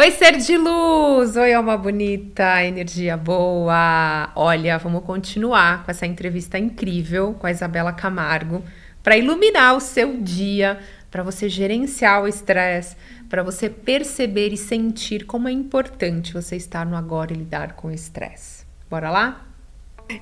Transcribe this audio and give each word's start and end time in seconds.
Oi, 0.00 0.12
ser 0.12 0.38
de 0.38 0.56
luz! 0.56 1.36
Oi, 1.36 1.52
alma 1.52 1.76
bonita, 1.76 2.64
energia 2.64 3.18
boa! 3.18 4.32
Olha, 4.34 4.78
vamos 4.78 5.04
continuar 5.04 5.84
com 5.84 5.90
essa 5.90 6.06
entrevista 6.06 6.58
incrível 6.58 7.34
com 7.34 7.46
a 7.46 7.50
Isabela 7.50 7.92
Camargo 7.92 8.64
para 9.02 9.18
iluminar 9.18 9.76
o 9.76 9.80
seu 9.80 10.16
dia, 10.16 10.78
para 11.10 11.22
você 11.22 11.50
gerenciar 11.50 12.22
o 12.22 12.26
estresse, 12.26 12.96
para 13.28 13.42
você 13.42 13.68
perceber 13.68 14.54
e 14.54 14.56
sentir 14.56 15.26
como 15.26 15.48
é 15.48 15.52
importante 15.52 16.32
você 16.32 16.56
estar 16.56 16.86
no 16.86 16.96
agora 16.96 17.34
e 17.34 17.36
lidar 17.36 17.74
com 17.74 17.88
o 17.88 17.92
estresse. 17.92 18.64
Bora 18.88 19.10
lá? 19.10 19.46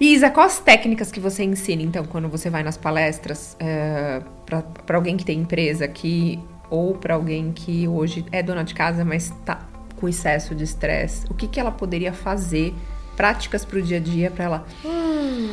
Isa, 0.00 0.28
quais 0.28 0.58
técnicas 0.58 1.12
que 1.12 1.20
você 1.20 1.44
ensina, 1.44 1.82
então, 1.82 2.04
quando 2.04 2.28
você 2.28 2.50
vai 2.50 2.64
nas 2.64 2.76
palestras 2.76 3.56
é, 3.60 4.22
para 4.44 4.96
alguém 4.96 5.16
que 5.16 5.24
tem 5.24 5.38
empresa 5.38 5.86
que 5.86 6.36
ou 6.70 6.94
para 6.94 7.14
alguém 7.14 7.52
que 7.52 7.88
hoje 7.88 8.24
é 8.30 8.42
dona 8.42 8.62
de 8.62 8.74
casa, 8.74 9.04
mas 9.04 9.30
está 9.30 9.66
com 9.98 10.08
excesso 10.08 10.54
de 10.54 10.64
estresse? 10.64 11.26
O 11.28 11.34
que, 11.34 11.46
que 11.46 11.58
ela 11.58 11.70
poderia 11.70 12.12
fazer? 12.12 12.74
Práticas 13.16 13.64
para 13.64 13.78
o 13.78 13.82
dia 13.82 13.96
a 13.96 14.00
dia 14.00 14.30
para 14.30 14.44
ela. 14.44 14.66
Hum, 14.84 15.48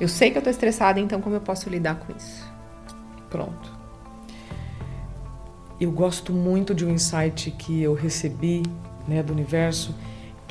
eu 0.00 0.08
sei 0.08 0.30
que 0.30 0.38
eu 0.38 0.40
estou 0.40 0.50
estressada, 0.50 1.00
então 1.00 1.20
como 1.20 1.34
eu 1.34 1.40
posso 1.40 1.68
lidar 1.68 1.96
com 1.96 2.16
isso? 2.16 2.48
Pronto. 3.28 3.72
Eu 5.80 5.90
gosto 5.90 6.32
muito 6.32 6.74
de 6.74 6.84
um 6.84 6.90
insight 6.90 7.50
que 7.50 7.82
eu 7.82 7.94
recebi 7.94 8.62
né, 9.08 9.22
do 9.22 9.32
universo 9.32 9.94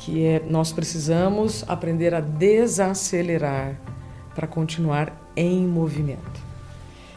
que 0.00 0.24
é 0.24 0.42
nós 0.48 0.72
precisamos 0.72 1.62
aprender 1.68 2.14
a 2.14 2.20
desacelerar 2.20 3.78
para 4.34 4.46
continuar 4.46 5.12
em 5.36 5.66
movimento. 5.66 6.40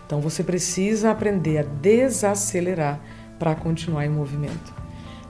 Então 0.06 0.20
você 0.20 0.44
precisa 0.44 1.09
aprender 1.09 1.59
a 1.59 1.64
desacelerar 1.64 3.00
para 3.39 3.56
continuar 3.56 4.06
em 4.06 4.09
movimento. 4.09 4.83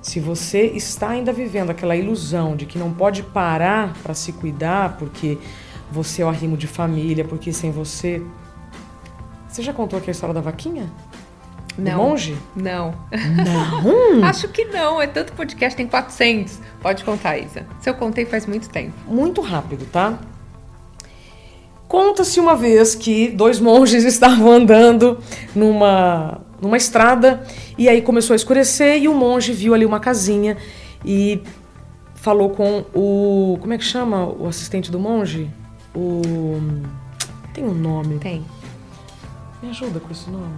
Se 0.03 0.19
você 0.19 0.65
está 0.65 1.09
ainda 1.09 1.31
vivendo 1.31 1.69
aquela 1.69 1.95
ilusão 1.95 2.57
de 2.57 2.65
que 2.65 2.77
não 2.77 2.93
pode 2.93 3.23
parar 3.23 3.93
para 4.03 4.13
se 4.13 4.33
cuidar 4.33 4.97
porque 4.97 5.37
você 5.89 6.21
é 6.21 6.25
o 6.25 6.27
arrimo 6.27 6.57
de 6.57 6.67
família, 6.67 7.23
porque 7.23 7.53
sem 7.53 7.71
você. 7.71 8.21
Você 9.47 9.61
já 9.61 9.71
contou 9.73 9.97
aqui 9.97 10.09
a 10.09 10.11
história 10.11 10.33
da 10.35 10.41
vaquinha? 10.41 10.91
Não. 11.77 11.97
monge? 11.97 12.37
Não. 12.55 12.93
Não? 13.11 14.23
Acho 14.27 14.49
que 14.49 14.65
não. 14.65 15.01
É 15.01 15.07
tanto 15.07 15.31
podcast, 15.33 15.75
tem 15.75 15.87
400. 15.87 16.59
Pode 16.81 17.03
contar, 17.05 17.37
Isa. 17.37 17.65
Se 17.79 17.89
eu 17.89 17.93
contei 17.95 18.25
faz 18.25 18.45
muito 18.45 18.69
tempo. 18.69 18.93
Muito 19.07 19.39
rápido, 19.41 19.85
tá? 19.89 20.19
Conta-se 21.87 22.39
uma 22.39 22.55
vez 22.55 22.93
que 22.93 23.29
dois 23.29 23.59
monges 23.59 24.03
estavam 24.05 24.51
andando 24.51 25.17
numa, 25.55 26.41
numa 26.61 26.77
estrada 26.77 27.43
e 27.77 27.89
aí 27.89 28.01
começou 28.01 28.33
a 28.33 28.37
escurecer 28.37 29.01
e 29.01 29.07
o 29.07 29.13
monge 29.13 29.51
viu 29.51 29.73
ali 29.73 29.85
uma 29.85 29.99
casinha 29.99 30.57
e 31.05 31.41
falou 32.15 32.49
com 32.49 32.85
o. 32.93 33.57
Como 33.59 33.73
é 33.73 33.77
que 33.77 33.83
chama 33.83 34.25
o 34.25 34.47
assistente 34.47 34.91
do 34.91 34.99
monge? 34.99 35.49
O. 35.95 36.21
Tem 37.53 37.63
um 37.63 37.73
nome. 37.73 38.19
Tem. 38.19 38.45
Me 39.61 39.69
ajuda 39.69 39.99
com 39.99 40.11
esse 40.11 40.29
nome 40.29 40.53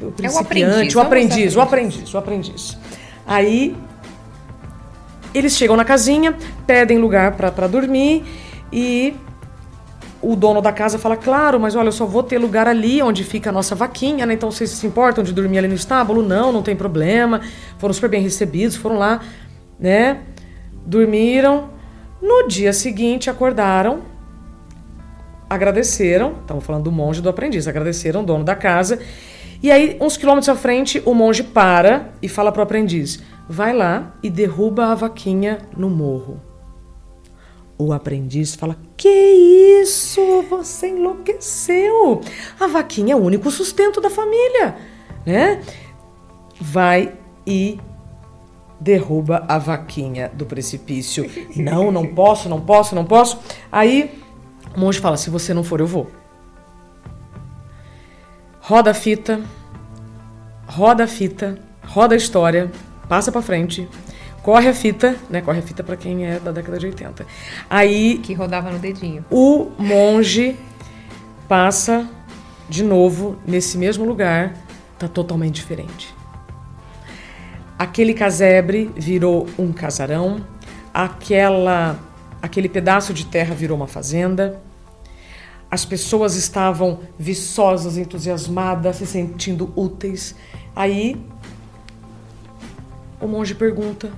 o 0.00 0.12
é 0.22 0.30
o 0.30 0.38
aprendiz, 0.38 0.94
o 0.94 1.00
aprendiz, 1.00 1.56
o 1.56 1.60
aprendiz, 1.60 2.14
o 2.14 2.18
aprendiz. 2.18 2.78
Aí 3.26 3.76
eles 5.34 5.56
chegam 5.56 5.76
na 5.76 5.84
casinha, 5.84 6.36
pedem 6.66 6.98
lugar 6.98 7.32
para 7.32 7.66
dormir 7.66 8.24
e 8.72 9.14
o 10.32 10.36
dono 10.36 10.60
da 10.60 10.72
casa 10.72 10.98
fala: 10.98 11.16
Claro, 11.16 11.58
mas 11.58 11.74
olha, 11.74 11.88
eu 11.88 11.92
só 11.92 12.06
vou 12.06 12.22
ter 12.22 12.38
lugar 12.38 12.66
ali 12.66 13.02
onde 13.02 13.24
fica 13.24 13.50
a 13.50 13.52
nossa 13.52 13.74
vaquinha, 13.74 14.26
né? 14.26 14.34
Então 14.34 14.50
vocês 14.50 14.70
se 14.70 14.86
importam 14.86 15.22
de 15.22 15.32
dormir 15.32 15.58
ali 15.58 15.68
no 15.68 15.74
estábulo? 15.74 16.22
Não, 16.22 16.52
não 16.52 16.62
tem 16.62 16.74
problema. 16.74 17.40
Foram 17.78 17.94
super 17.94 18.10
bem 18.10 18.22
recebidos, 18.22 18.76
foram 18.76 18.98
lá, 18.98 19.20
né? 19.78 20.20
Dormiram. 20.84 21.70
No 22.20 22.48
dia 22.48 22.72
seguinte 22.72 23.28
acordaram, 23.28 24.00
agradeceram, 25.48 26.36
estamos 26.40 26.64
falando 26.64 26.84
do 26.84 26.92
monge 26.92 27.20
do 27.20 27.28
aprendiz, 27.28 27.68
agradeceram 27.68 28.22
o 28.22 28.24
dono 28.24 28.42
da 28.42 28.54
casa 28.54 28.98
e 29.62 29.70
aí, 29.70 29.96
uns 30.00 30.16
quilômetros 30.16 30.48
à 30.48 30.54
frente, 30.54 31.02
o 31.04 31.14
monge 31.14 31.42
para 31.42 32.10
e 32.20 32.28
fala 32.28 32.52
para 32.52 32.60
o 32.60 32.62
aprendiz: 32.62 33.22
vai 33.48 33.72
lá 33.72 34.14
e 34.22 34.30
derruba 34.30 34.86
a 34.86 34.94
vaquinha 34.94 35.58
no 35.76 35.88
morro. 35.88 36.40
O 37.78 37.92
aprendiz 37.92 38.54
fala: 38.54 38.76
Que 38.96 39.08
isso? 39.82 40.42
Você 40.48 40.88
enlouqueceu! 40.88 42.20
A 42.58 42.66
vaquinha 42.66 43.12
é 43.12 43.16
o 43.16 43.20
único 43.20 43.50
sustento 43.50 44.00
da 44.00 44.10
família, 44.10 44.76
né? 45.24 45.62
Vai 46.60 47.14
e 47.46 47.78
derruba 48.80 49.44
a 49.48 49.58
vaquinha 49.58 50.30
do 50.34 50.46
precipício. 50.46 51.30
Não, 51.54 51.90
não 51.90 52.06
posso, 52.06 52.48
não 52.48 52.60
posso, 52.60 52.94
não 52.94 53.04
posso. 53.04 53.38
Aí 53.70 54.20
o 54.74 54.80
monge 54.80 55.00
fala: 55.00 55.16
Se 55.16 55.30
você 55.30 55.52
não 55.52 55.62
for, 55.62 55.80
eu 55.80 55.86
vou 55.86 56.06
roda 58.66 58.90
a 58.90 58.94
fita, 58.94 59.40
roda 60.66 61.04
a 61.04 61.06
fita, 61.06 61.56
roda 61.84 62.16
a 62.16 62.18
história, 62.18 62.68
passa 63.08 63.30
para 63.30 63.40
frente, 63.40 63.88
corre 64.46 64.68
a 64.68 64.72
fita, 64.72 65.16
né? 65.28 65.40
Corre 65.40 65.58
a 65.58 65.62
fita 65.62 65.82
para 65.82 65.96
quem 65.96 66.24
é 66.24 66.38
da 66.38 66.52
década 66.52 66.78
de 66.78 66.86
80. 66.86 67.26
Aí 67.68 68.18
que 68.18 68.32
rodava 68.32 68.70
no 68.70 68.78
dedinho. 68.78 69.24
O 69.28 69.72
monge 69.76 70.56
passa 71.48 72.08
de 72.68 72.84
novo 72.84 73.36
nesse 73.44 73.76
mesmo 73.76 74.04
lugar, 74.04 74.54
tá 75.00 75.08
totalmente 75.08 75.56
diferente. 75.56 76.14
Aquele 77.76 78.14
casebre 78.14 78.88
virou 78.94 79.48
um 79.58 79.72
casarão, 79.72 80.46
aquela 80.94 81.98
aquele 82.40 82.68
pedaço 82.68 83.12
de 83.12 83.26
terra 83.26 83.52
virou 83.52 83.76
uma 83.76 83.88
fazenda, 83.88 84.62
as 85.68 85.84
pessoas 85.84 86.36
estavam 86.36 87.00
viçosas, 87.18 87.98
entusiasmadas, 87.98 88.94
se 88.96 89.06
sentindo 89.06 89.72
úteis. 89.74 90.36
Aí 90.76 91.20
o 93.20 93.26
monge 93.26 93.52
pergunta 93.52 94.12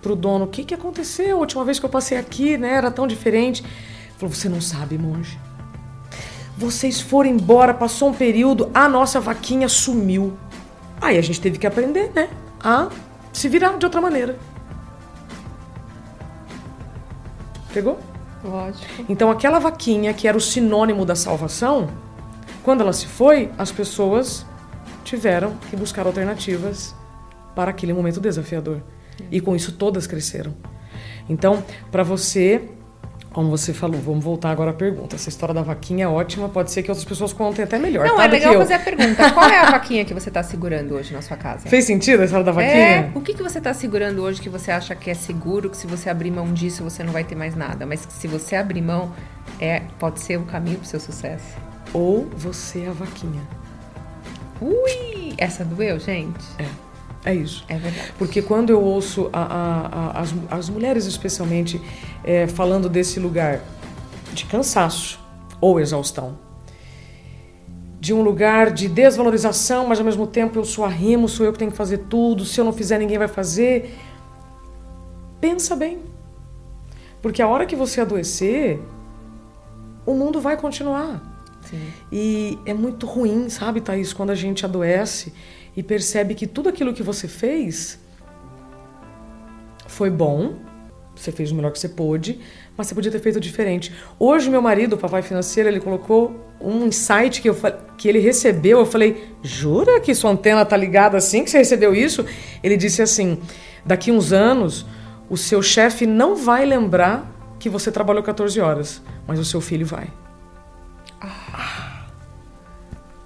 pro 0.00 0.16
dono: 0.16 0.44
"O 0.44 0.48
que 0.48 0.64
que 0.64 0.74
aconteceu? 0.74 1.36
A 1.36 1.40
última 1.40 1.64
vez 1.64 1.78
que 1.78 1.86
eu 1.86 1.90
passei 1.90 2.18
aqui, 2.18 2.56
né, 2.56 2.74
era 2.74 2.90
tão 2.90 3.06
diferente". 3.06 3.62
Ele 3.62 4.14
falou: 4.18 4.34
"Você 4.34 4.48
não 4.48 4.60
sabe, 4.60 4.98
monge. 4.98 5.38
Vocês 6.56 7.00
foram 7.00 7.30
embora, 7.30 7.72
passou 7.72 8.10
um 8.10 8.14
período, 8.14 8.70
a 8.74 8.88
nossa 8.88 9.18
vaquinha 9.20 9.68
sumiu. 9.68 10.36
Aí 11.00 11.16
a 11.16 11.22
gente 11.22 11.40
teve 11.40 11.58
que 11.58 11.66
aprender, 11.66 12.12
né, 12.14 12.28
a 12.62 12.88
se 13.32 13.48
virar 13.48 13.76
de 13.78 13.84
outra 13.86 14.00
maneira". 14.00 14.38
Pegou? 17.72 17.98
Lógico. 18.42 19.04
Então, 19.08 19.30
aquela 19.30 19.58
vaquinha 19.58 20.12
que 20.12 20.26
era 20.26 20.36
o 20.36 20.40
sinônimo 20.40 21.04
da 21.04 21.14
salvação, 21.14 21.88
quando 22.62 22.80
ela 22.80 22.92
se 22.92 23.06
foi, 23.06 23.50
as 23.56 23.70
pessoas 23.70 24.44
tiveram 25.04 25.54
que 25.68 25.76
buscar 25.76 26.06
alternativas 26.06 26.94
para 27.54 27.70
aquele 27.70 27.92
momento 27.92 28.20
desafiador. 28.20 28.82
E 29.30 29.40
com 29.40 29.54
isso 29.56 29.72
todas 29.72 30.06
cresceram. 30.06 30.54
Então, 31.28 31.62
para 31.90 32.02
você 32.02 32.62
como 33.32 33.48
você 33.48 33.72
falou, 33.72 34.00
vamos 34.00 34.24
voltar 34.24 34.50
agora 34.50 34.70
à 34.70 34.74
pergunta. 34.74 35.14
Essa 35.14 35.28
história 35.28 35.54
da 35.54 35.62
vaquinha 35.62 36.04
é 36.04 36.08
ótima, 36.08 36.48
pode 36.48 36.72
ser 36.72 36.82
que 36.82 36.90
outras 36.90 37.04
pessoas 37.04 37.32
contem 37.32 37.64
até 37.64 37.78
melhor. 37.78 38.06
Não, 38.06 38.16
tá? 38.16 38.24
é 38.24 38.28
legal 38.28 38.54
fazer 38.54 38.74
a 38.74 38.78
pergunta. 38.80 39.30
Qual 39.30 39.48
é 39.48 39.58
a 39.58 39.70
vaquinha 39.70 40.04
que 40.04 40.12
você 40.12 40.28
está 40.28 40.42
segurando 40.42 40.94
hoje 40.94 41.12
na 41.12 41.22
sua 41.22 41.36
casa? 41.36 41.68
Fez 41.68 41.84
sentido 41.84 42.22
a 42.22 42.24
história 42.24 42.44
da 42.44 42.50
vaquinha? 42.50 42.74
É, 42.74 43.10
o 43.14 43.20
que, 43.20 43.32
que 43.32 43.42
você 43.42 43.58
está 43.58 43.72
segurando 43.72 44.22
hoje 44.22 44.40
que 44.40 44.48
você 44.48 44.72
acha 44.72 44.96
que 44.96 45.08
é 45.10 45.14
seguro, 45.14 45.70
que 45.70 45.76
se 45.76 45.86
você 45.86 46.10
abrir 46.10 46.32
mão 46.32 46.52
disso 46.52 46.82
você 46.82 47.04
não 47.04 47.12
vai 47.12 47.22
ter 47.22 47.36
mais 47.36 47.54
nada, 47.54 47.86
mas 47.86 48.04
que 48.04 48.12
se 48.12 48.26
você 48.26 48.56
abrir 48.56 48.82
mão, 48.82 49.12
é, 49.60 49.82
pode 49.98 50.20
ser 50.20 50.36
o 50.36 50.42
caminho 50.42 50.78
para 50.78 50.86
o 50.86 50.88
seu 50.88 50.98
sucesso? 50.98 51.56
Ou 51.92 52.28
você 52.36 52.80
é 52.80 52.88
a 52.88 52.92
vaquinha. 52.92 53.42
Ui! 54.60 55.34
Essa 55.38 55.64
doeu, 55.64 56.00
gente? 56.00 56.44
É. 56.58 56.89
É 57.24 57.34
isso. 57.34 57.64
É 57.68 57.76
verdade. 57.76 58.12
Porque 58.18 58.40
quando 58.40 58.70
eu 58.70 58.82
ouço 58.82 59.28
a, 59.32 59.42
a, 59.42 59.86
a, 59.86 60.20
as, 60.20 60.34
as 60.50 60.68
mulheres, 60.70 61.06
especialmente, 61.06 61.80
é, 62.24 62.46
falando 62.46 62.88
desse 62.88 63.20
lugar 63.20 63.60
de 64.32 64.44
cansaço 64.46 65.20
ou 65.60 65.78
exaustão, 65.78 66.38
de 68.00 68.14
um 68.14 68.22
lugar 68.22 68.70
de 68.70 68.88
desvalorização, 68.88 69.86
mas 69.86 69.98
ao 69.98 70.04
mesmo 70.04 70.26
tempo 70.26 70.58
eu 70.58 70.64
sou 70.64 70.84
arrimo, 70.84 71.28
sou 71.28 71.44
eu 71.44 71.52
que 71.52 71.58
tenho 71.58 71.70
que 71.70 71.76
fazer 71.76 71.98
tudo, 72.08 72.46
se 72.46 72.58
eu 72.58 72.64
não 72.64 72.72
fizer, 72.72 72.98
ninguém 72.98 73.18
vai 73.18 73.28
fazer. 73.28 73.94
Pensa 75.38 75.76
bem. 75.76 75.98
Porque 77.20 77.42
a 77.42 77.48
hora 77.48 77.66
que 77.66 77.76
você 77.76 78.00
adoecer, 78.00 78.80
o 80.06 80.14
mundo 80.14 80.40
vai 80.40 80.56
continuar. 80.56 81.20
Sim. 81.68 81.92
E 82.10 82.58
é 82.64 82.72
muito 82.72 83.06
ruim, 83.06 83.50
sabe, 83.50 83.82
Thaís, 83.82 84.14
quando 84.14 84.30
a 84.30 84.34
gente 84.34 84.64
adoece 84.64 85.34
e 85.76 85.82
percebe 85.82 86.34
que 86.34 86.46
tudo 86.46 86.68
aquilo 86.68 86.92
que 86.92 87.02
você 87.02 87.28
fez 87.28 87.98
foi 89.86 90.10
bom, 90.10 90.54
você 91.14 91.30
fez 91.30 91.50
o 91.50 91.54
melhor 91.54 91.72
que 91.72 91.78
você 91.78 91.88
pôde, 91.88 92.40
mas 92.76 92.86
você 92.86 92.94
podia 92.94 93.10
ter 93.10 93.20
feito 93.20 93.38
diferente. 93.38 93.92
Hoje, 94.18 94.48
meu 94.48 94.62
marido, 94.62 94.94
o 94.94 94.98
papai 94.98 95.22
financeiro, 95.22 95.68
ele 95.68 95.80
colocou 95.80 96.48
um 96.60 96.86
insight 96.86 97.42
que, 97.42 97.48
eu, 97.48 97.56
que 97.96 98.08
ele 98.08 98.18
recebeu. 98.18 98.78
Eu 98.78 98.86
falei, 98.86 99.34
jura 99.42 100.00
que 100.00 100.14
sua 100.14 100.30
antena 100.30 100.64
tá 100.64 100.76
ligada 100.76 101.16
assim 101.16 101.44
que 101.44 101.50
você 101.50 101.58
recebeu 101.58 101.94
isso? 101.94 102.24
Ele 102.62 102.76
disse 102.76 103.02
assim: 103.02 103.40
daqui 103.84 104.10
uns 104.10 104.32
anos, 104.32 104.86
o 105.28 105.36
seu 105.36 105.62
chefe 105.62 106.06
não 106.06 106.36
vai 106.36 106.64
lembrar 106.64 107.30
que 107.58 107.68
você 107.68 107.92
trabalhou 107.92 108.22
14 108.22 108.58
horas, 108.60 109.02
mas 109.26 109.38
o 109.38 109.44
seu 109.44 109.60
filho 109.60 109.84
vai. 109.86 110.08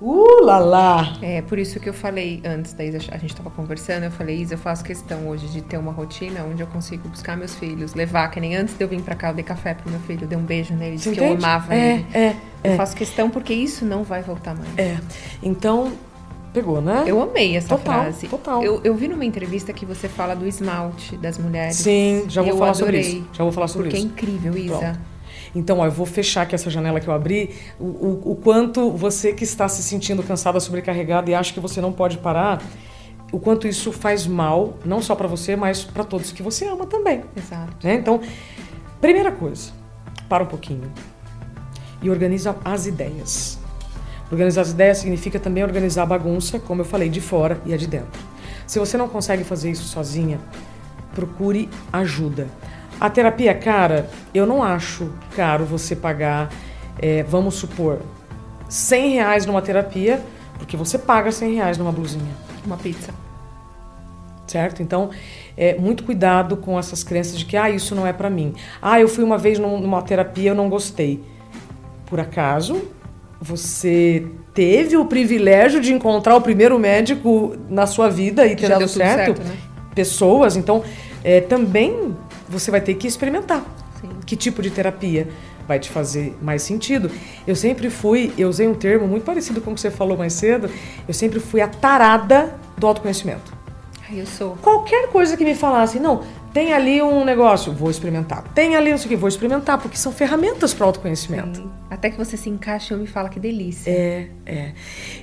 Uh, 0.05 0.45
lá, 0.45 0.59
lá. 0.59 1.17
É, 1.23 1.41
por 1.41 1.59
isso 1.59 1.81
que 1.81 1.89
eu 1.89 1.95
falei 1.95 2.43
antes 2.45 2.75
da 2.75 2.85
Isa, 2.85 2.99
a 3.11 3.17
gente 3.17 3.31
estava 3.31 3.49
conversando, 3.49 4.05
eu 4.05 4.11
falei, 4.11 4.37
Isa, 4.37 4.53
eu 4.53 4.59
faço 4.59 4.85
questão 4.85 5.27
hoje 5.29 5.47
de 5.49 5.63
ter 5.63 5.79
uma 5.79 5.93
rotina 5.93 6.45
onde 6.45 6.63
eu 6.63 6.67
consigo 6.67 7.09
buscar 7.09 7.39
meus 7.39 7.55
filhos, 7.55 7.95
levar, 7.95 8.29
que 8.31 8.39
nem 8.39 8.55
antes 8.55 8.77
de 8.77 8.85
eu 8.85 8.89
vir 8.89 9.01
para 9.01 9.15
cá, 9.15 9.31
eu 9.31 9.35
dei 9.35 9.43
café 9.43 9.73
pro 9.73 9.91
meu 9.91 10.01
filho, 10.01 10.27
dei 10.27 10.37
um 10.37 10.43
beijo 10.43 10.75
nele, 10.75 10.97
disse 10.97 11.11
que 11.11 11.19
eu 11.19 11.33
amava 11.33 11.75
é, 11.75 11.95
ele. 11.95 12.07
É, 12.13 12.37
eu 12.63 12.73
é. 12.73 12.77
faço 12.77 12.95
questão 12.95 13.31
porque 13.31 13.55
isso 13.55 13.87
não 13.87 14.05
vai 14.05 14.21
voltar 14.21 14.55
mais. 14.55 14.77
É. 14.77 14.99
Então, 15.43 15.91
pegou, 16.53 16.83
né? 16.83 17.05
Eu 17.07 17.23
amei 17.23 17.57
essa 17.57 17.69
total, 17.69 18.03
frase. 18.03 18.29
Total. 18.29 18.63
Eu, 18.63 18.83
eu 18.85 18.95
vi 18.95 19.09
numa 19.09 19.25
entrevista 19.25 19.73
que 19.73 19.87
você 19.87 20.07
fala 20.07 20.37
do 20.37 20.47
esmalte 20.47 21.17
das 21.17 21.39
mulheres. 21.39 21.77
Sim, 21.77 22.27
já 22.29 22.43
vou 22.43 22.59
falar 22.59 22.73
adorei, 22.73 23.03
sobre 23.03 23.19
isso. 23.19 23.29
Já 23.33 23.43
vou 23.43 23.53
falar 23.53 23.69
sobre 23.69 23.89
porque 23.89 23.99
isso. 24.01 24.09
Porque 24.09 24.27
é 24.27 24.29
incrível, 24.29 24.55
Isa. 24.55 24.79
Pronto. 24.79 25.14
Então, 25.55 25.79
ó, 25.79 25.87
eu 25.87 25.91
vou 25.91 26.07
fechar 26.07 26.43
aqui 26.43 26.55
essa 26.55 26.69
janela 26.69 27.01
que 27.01 27.09
eu 27.09 27.15
abri. 27.15 27.55
O, 27.79 27.85
o, 27.85 28.33
o, 28.33 28.37
quanto 28.37 28.91
você 28.91 29.33
que 29.33 29.45
está 29.45 29.69
se 29.69 29.83
sentindo 29.83 30.23
cansada, 30.23 30.59
sobrecarregada 30.59 31.31
e 31.31 31.35
acha 31.35 31.53
que 31.53 31.61
você 31.61 31.81
não 31.81 31.93
pode 31.93 32.19
parar, 32.19 32.61
o 33.31 33.39
quanto 33.39 33.67
isso 33.67 33.93
faz 33.93 34.27
mal, 34.27 34.77
não 34.85 35.01
só 35.01 35.15
para 35.15 35.29
você, 35.29 35.55
mas 35.57 35.85
para 35.85 36.05
todos 36.05 36.33
que 36.33 36.43
você 36.43 36.67
ama 36.67 36.87
também. 36.87 37.23
Exato. 37.37 37.87
Né? 37.87 37.95
Então, 37.95 38.21
primeira 39.01 39.31
coisa, 39.31 39.73
para 40.29 40.43
um 40.43 40.47
pouquinho 40.47 40.91
e 42.03 42.11
organiza 42.11 42.57
as 42.65 42.87
ideias. 42.87 43.59
Organizar 44.31 44.63
as 44.63 44.71
ideias 44.71 44.99
significa 44.99 45.39
também 45.39 45.63
organizar 45.63 46.03
a 46.03 46.07
bagunça, 46.07 46.59
como 46.59 46.83
eu 46.83 46.85
falei, 46.85 47.09
de 47.09 47.21
fora 47.21 47.61
e 47.65 47.73
a 47.73 47.77
de 47.77 47.87
dentro. 47.87 48.21
Se 48.67 48.79
você 48.79 48.97
não 48.97 49.09
consegue 49.09 49.45
fazer 49.45 49.71
isso 49.71 49.85
sozinha, 49.85 50.41
procure 51.15 51.69
ajuda. 51.93 52.49
A 53.01 53.11
terapia 53.11 53.51
é 53.51 53.55
cara, 53.55 54.09
eu 54.33 54.47
não 54.47 54.63
acho 54.63 55.11
caro 55.37 55.65
você 55.65 55.95
pagar, 55.97 56.51
é, 57.01 57.23
vamos 57.23 57.55
supor, 57.55 58.01
100 58.69 59.11
reais 59.11 59.47
numa 59.47 59.61
terapia, 59.61 60.21
porque 60.59 60.77
você 60.77 60.99
paga 60.99 61.31
100 61.31 61.55
reais 61.55 61.79
numa 61.79 61.93
blusinha. 61.93 62.35
Uma 62.65 62.77
pizza. 62.77 63.13
Certo? 64.47 64.83
Então, 64.83 65.11
é, 65.57 65.77
muito 65.79 66.05
cuidado 66.05 66.57
com 66.57 66.79
essas 66.79 67.03
crenças 67.03 67.39
de 67.39 67.45
que, 67.45 67.57
ah, 67.57 67.71
isso 67.71 67.95
não 67.95 68.07
é 68.07 68.13
para 68.13 68.31
mim. 68.31 68.55
Ah, 68.81 69.01
eu 69.01 69.09
fui 69.09 69.25
uma 69.25 69.39
vez 69.39 69.59
numa 69.59 70.03
terapia, 70.03 70.51
eu 70.51 70.55
não 70.55 70.69
gostei. 70.69 71.23
Por 72.07 72.21
acaso, 72.21 72.83
você 73.41 74.27
teve 74.53 74.97
o 74.97 75.05
privilégio 75.05 75.81
de 75.81 75.93
encontrar 75.93 76.37
o 76.37 76.41
primeiro 76.41 76.79
médico 76.79 77.57
na 77.69 77.87
sua 77.87 78.09
vida 78.09 78.47
e 78.47 78.55
ter 78.55 78.69
dado 78.69 78.89
certo, 78.89 79.37
certo 79.37 79.43
né? 79.43 79.57
pessoas, 79.95 80.57
então 80.57 80.83
é, 81.23 81.41
também 81.41 82.15
você 82.55 82.71
vai 82.71 82.81
ter 82.81 82.95
que 82.95 83.07
experimentar. 83.07 83.63
Sim. 84.01 84.09
Que 84.25 84.37
tipo 84.37 84.63
de 84.63 84.71
terapia 84.71 85.29
vai 85.67 85.79
te 85.79 85.91
fazer 85.91 86.37
mais 86.41 86.63
sentido? 86.63 87.11
Eu 87.47 87.57
sempre 87.57 87.91
fui, 87.91 88.33
eu 88.39 88.49
usei 88.49 88.67
um 88.67 88.75
termo 88.75 89.07
muito 89.07 89.25
parecido 89.25 89.61
com 89.61 89.73
o 89.73 89.75
que 89.75 89.81
você 89.81 89.91
falou 89.91 90.17
mais 90.17 90.33
cedo, 90.33 90.71
eu 91.07 91.15
sempre 91.15 91.41
fui 91.41 91.61
a 91.61 91.69
tarada 91.69 92.55
do 92.77 92.87
autoconhecimento. 92.87 93.53
Ai, 94.09 94.21
eu 94.21 94.27
sou. 94.27 94.57
Qualquer 94.57 95.09
coisa 95.09 95.37
que 95.37 95.45
me 95.45 95.55
falasse, 95.55 95.99
não, 95.99 96.23
tem 96.53 96.73
ali 96.73 97.03
um 97.03 97.25
negócio, 97.25 97.73
vou 97.73 97.91
experimentar. 97.91 98.45
Tem 98.55 98.77
ali 98.77 98.91
não 98.91 98.99
sei 98.99 99.07
o 99.07 99.09
que, 99.09 99.17
vou 99.17 99.29
experimentar, 99.29 99.79
porque 99.79 99.97
são 99.97 100.13
ferramentas 100.13 100.75
para 100.75 100.87
autoconhecimento. 100.87 101.59
Sim. 101.59 101.71
Até 101.91 102.11
que 102.11 102.17
você 102.17 102.37
se 102.37 102.49
encaixa 102.51 102.95
e 102.95 102.97
me 102.97 103.07
fala 103.07 103.29
que 103.29 103.41
delícia. 103.41 103.91
É, 103.91 104.29
é. 104.45 104.73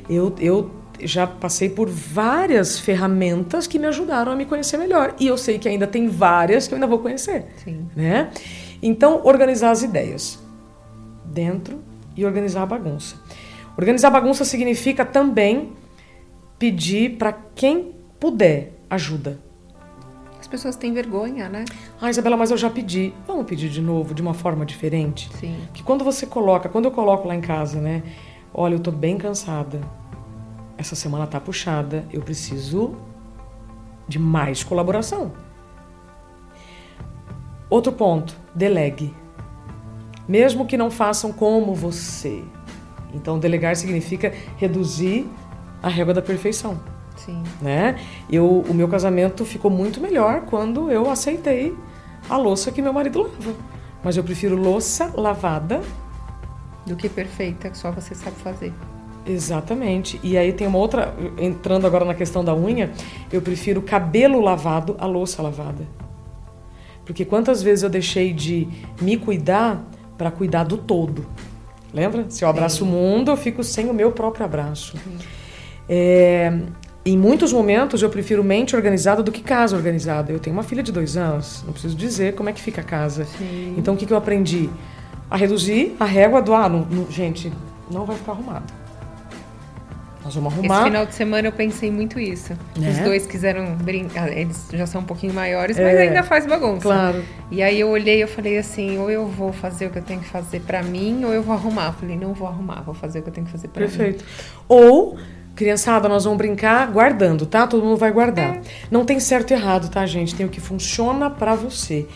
Eu, 0.09 0.33
eu 0.39 0.71
já 1.03 1.25
passei 1.25 1.69
por 1.69 1.89
várias 1.89 2.79
ferramentas 2.79 3.67
que 3.67 3.79
me 3.79 3.87
ajudaram 3.87 4.31
a 4.31 4.35
me 4.35 4.45
conhecer 4.45 4.77
melhor. 4.77 5.15
E 5.19 5.27
eu 5.27 5.37
sei 5.37 5.59
que 5.59 5.67
ainda 5.67 5.87
tem 5.87 6.07
várias 6.07 6.67
que 6.67 6.73
eu 6.73 6.77
ainda 6.77 6.87
vou 6.87 6.99
conhecer. 6.99 7.45
Sim. 7.63 7.87
Né? 7.95 8.29
Então, 8.81 9.21
organizar 9.23 9.71
as 9.71 9.83
ideias 9.83 10.39
dentro 11.25 11.79
e 12.15 12.25
organizar 12.25 12.63
a 12.63 12.65
bagunça. 12.65 13.15
Organizar 13.77 14.09
a 14.09 14.11
bagunça 14.11 14.43
significa 14.43 15.05
também 15.05 15.73
pedir 16.59 17.17
para 17.17 17.33
quem 17.55 17.95
puder 18.19 18.73
ajuda. 18.89 19.39
As 20.39 20.47
pessoas 20.47 20.75
têm 20.75 20.93
vergonha, 20.93 21.47
né? 21.47 21.65
Ah, 22.01 22.09
Isabela, 22.09 22.35
mas 22.35 22.51
eu 22.51 22.57
já 22.57 22.69
pedi. 22.69 23.13
Vamos 23.25 23.45
pedir 23.45 23.69
de 23.69 23.81
novo, 23.81 24.13
de 24.13 24.21
uma 24.21 24.33
forma 24.33 24.65
diferente? 24.65 25.29
Sim. 25.39 25.55
Que 25.73 25.81
quando 25.81 26.03
você 26.03 26.25
coloca, 26.25 26.67
quando 26.67 26.85
eu 26.85 26.91
coloco 26.91 27.27
lá 27.27 27.35
em 27.35 27.41
casa, 27.41 27.79
né? 27.79 28.03
Olha, 28.53 28.75
eu 28.75 28.79
tô 28.79 28.91
bem 28.91 29.17
cansada 29.17 29.79
essa 30.81 30.95
semana 30.95 31.27
tá 31.27 31.39
puxada, 31.39 32.05
eu 32.11 32.21
preciso 32.21 32.95
de 34.07 34.17
mais 34.17 34.63
colaboração. 34.63 35.31
Outro 37.69 37.93
ponto, 37.93 38.35
delegue. 38.53 39.15
Mesmo 40.27 40.65
que 40.65 40.75
não 40.75 40.89
façam 40.89 41.31
como 41.31 41.75
você. 41.75 42.43
Então, 43.13 43.37
delegar 43.37 43.75
significa 43.75 44.33
reduzir 44.57 45.29
a 45.83 45.87
régua 45.87 46.15
da 46.15 46.21
perfeição. 46.21 46.81
Sim. 47.15 47.43
Né? 47.61 47.99
Eu, 48.29 48.61
o 48.61 48.73
meu 48.73 48.87
casamento 48.87 49.45
ficou 49.45 49.69
muito 49.69 50.01
melhor 50.01 50.41
quando 50.41 50.89
eu 50.89 51.09
aceitei 51.11 51.77
a 52.27 52.37
louça 52.37 52.71
que 52.71 52.81
meu 52.81 52.91
marido 52.91 53.21
lava. 53.21 53.55
Mas 54.03 54.17
eu 54.17 54.23
prefiro 54.23 54.55
louça 54.55 55.11
lavada 55.15 55.81
do 56.87 56.95
que 56.95 57.07
perfeita, 57.07 57.69
que 57.69 57.77
só 57.77 57.91
você 57.91 58.15
sabe 58.15 58.35
fazer. 58.37 58.73
Exatamente. 59.25 60.19
E 60.23 60.37
aí 60.37 60.51
tem 60.53 60.67
uma 60.67 60.77
outra, 60.77 61.13
entrando 61.37 61.85
agora 61.85 62.05
na 62.05 62.13
questão 62.13 62.43
da 62.43 62.55
unha, 62.55 62.91
eu 63.31 63.41
prefiro 63.41 63.81
cabelo 63.81 64.39
lavado 64.39 64.95
a 64.99 65.05
louça 65.05 65.41
lavada. 65.41 65.87
Porque 67.05 67.25
quantas 67.25 67.61
vezes 67.61 67.83
eu 67.83 67.89
deixei 67.89 68.33
de 68.33 68.67
me 69.01 69.17
cuidar 69.17 69.83
para 70.17 70.31
cuidar 70.31 70.63
do 70.63 70.77
todo? 70.77 71.25
Lembra? 71.93 72.25
Se 72.29 72.43
eu 72.43 72.49
abraço 72.49 72.83
o 72.83 72.87
mundo, 72.87 73.31
eu 73.31 73.37
fico 73.37 73.63
sem 73.63 73.89
o 73.89 73.93
meu 73.93 74.11
próprio 74.11 74.45
abraço. 74.45 74.95
É, 75.89 76.57
em 77.05 77.17
muitos 77.17 77.51
momentos 77.51 78.01
eu 78.01 78.09
prefiro 78.09 78.43
mente 78.43 78.75
organizada 78.75 79.21
do 79.21 79.31
que 79.31 79.41
casa 79.41 79.75
organizada. 79.75 80.31
Eu 80.31 80.39
tenho 80.39 80.55
uma 80.55 80.63
filha 80.63 80.81
de 80.81 80.91
dois 80.91 81.17
anos, 81.17 81.63
não 81.65 81.73
preciso 81.73 81.95
dizer 81.95 82.35
como 82.35 82.49
é 82.49 82.53
que 82.53 82.61
fica 82.61 82.81
a 82.81 82.83
casa. 82.83 83.25
Sim. 83.25 83.75
Então 83.77 83.93
o 83.93 83.97
que, 83.97 84.05
que 84.05 84.13
eu 84.13 84.17
aprendi? 84.17 84.69
A 85.29 85.35
reduzir 85.35 85.95
a 85.99 86.05
régua 86.05 86.41
do 86.41 86.53
ah, 86.53 86.69
não, 86.69 86.85
não, 86.85 87.09
gente, 87.09 87.51
não 87.89 88.05
vai 88.05 88.15
ficar 88.15 88.33
arrumado. 88.33 88.80
Nós 90.23 90.35
vamos 90.35 90.53
arrumar. 90.53 90.75
Esse 90.75 90.83
final 90.83 91.05
de 91.05 91.15
semana 91.15 91.47
eu 91.47 91.51
pensei 91.51 91.89
muito 91.89 92.19
isso. 92.19 92.53
Né? 92.77 92.89
Os 92.91 92.97
dois 92.99 93.25
quiseram 93.25 93.75
brincar. 93.75 94.31
Eles 94.31 94.67
já 94.71 94.85
são 94.85 95.01
um 95.01 95.03
pouquinho 95.03 95.33
maiores, 95.33 95.77
mas 95.77 95.87
É. 95.95 96.01
ainda 96.03 96.21
faz 96.23 96.45
bagunça. 96.45 96.81
Claro. 96.81 97.23
E 97.49 97.61
aí 97.63 97.79
eu 97.79 97.89
olhei 97.89 98.17
e 98.17 98.21
eu 98.21 98.27
falei 98.27 98.57
assim, 98.57 98.97
ou 98.99 99.09
eu 99.09 99.25
vou 99.27 99.51
fazer 99.51 99.87
o 99.87 99.89
que 99.89 99.97
eu 99.97 100.03
tenho 100.03 100.19
que 100.19 100.27
fazer 100.29 100.59
pra 100.61 100.83
mim, 100.83 101.25
ou 101.25 101.33
eu 101.33 101.41
vou 101.41 101.55
arrumar. 101.55 101.87
Eu 101.87 101.93
falei, 101.93 102.15
não 102.17 102.33
vou 102.33 102.47
arrumar, 102.47 102.81
vou 102.81 102.93
fazer 102.93 103.19
o 103.19 103.23
que 103.23 103.29
eu 103.29 103.33
tenho 103.33 103.45
que 103.45 103.51
fazer 103.51 103.67
pra 103.69 103.81
mim. 103.81 103.87
Perfeito. 103.89 104.23
Ou, 104.67 105.17
criançada, 105.55 106.07
nós 106.07 106.23
vamos 106.23 106.37
brincar 106.37 106.87
guardando, 106.91 107.45
tá? 107.47 107.65
Todo 107.65 107.83
mundo 107.83 107.97
vai 107.97 108.11
guardar. 108.11 108.57
É. 108.57 108.61
Não 108.91 109.03
tem 109.03 109.19
certo 109.19 109.51
e 109.51 109.53
errado, 109.55 109.89
tá, 109.89 110.05
gente? 110.05 110.35
Tem 110.35 110.45
o 110.45 110.49
que 110.49 110.61
funciona 110.61 111.29
pra 111.31 111.55
você. 111.55 112.07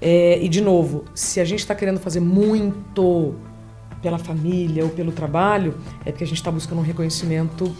É, 0.00 0.38
e, 0.42 0.48
de 0.48 0.60
novo, 0.60 1.04
se 1.14 1.38
a 1.38 1.44
gente 1.44 1.64
tá 1.66 1.74
querendo 1.74 2.00
fazer 2.00 2.18
muito 2.18 3.34
pela 4.02 4.18
família 4.18 4.84
ou 4.84 4.90
pelo 4.90 5.12
trabalho, 5.12 5.74
é 6.04 6.10
porque 6.10 6.24
a 6.24 6.26
gente 6.26 6.42
tá 6.42 6.50
buscando 6.50 6.80
um 6.80 6.84
reconhecimento 6.84 7.74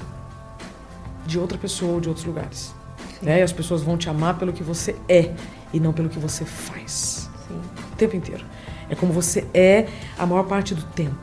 de 1.27 1.39
outra 1.39 1.59
pessoa 1.59 1.95
ou 1.95 2.01
de 2.01 2.09
outros 2.09 2.25
lugares. 2.25 2.75
Né? 3.21 3.41
E 3.41 3.43
as 3.43 3.53
pessoas 3.53 3.83
vão 3.83 3.99
te 3.99 4.09
amar 4.09 4.39
pelo 4.39 4.53
que 4.53 4.63
você 4.63 4.97
é 5.09 5.33
e 5.73 5.81
não 5.81 5.93
pelo 5.93 6.09
que 6.09 6.19
você 6.19 6.45
faz. 6.45 7.29
Sim. 7.49 7.61
O 7.93 7.97
tempo 7.97 8.17
inteiro. 8.17 8.45
É 8.89 8.95
como 8.95 9.13
você 9.13 9.47
é 9.53 9.87
a 10.19 10.25
maior 10.27 10.45
parte 10.45 10.75
do 10.75 10.83
tempo. 10.83 11.17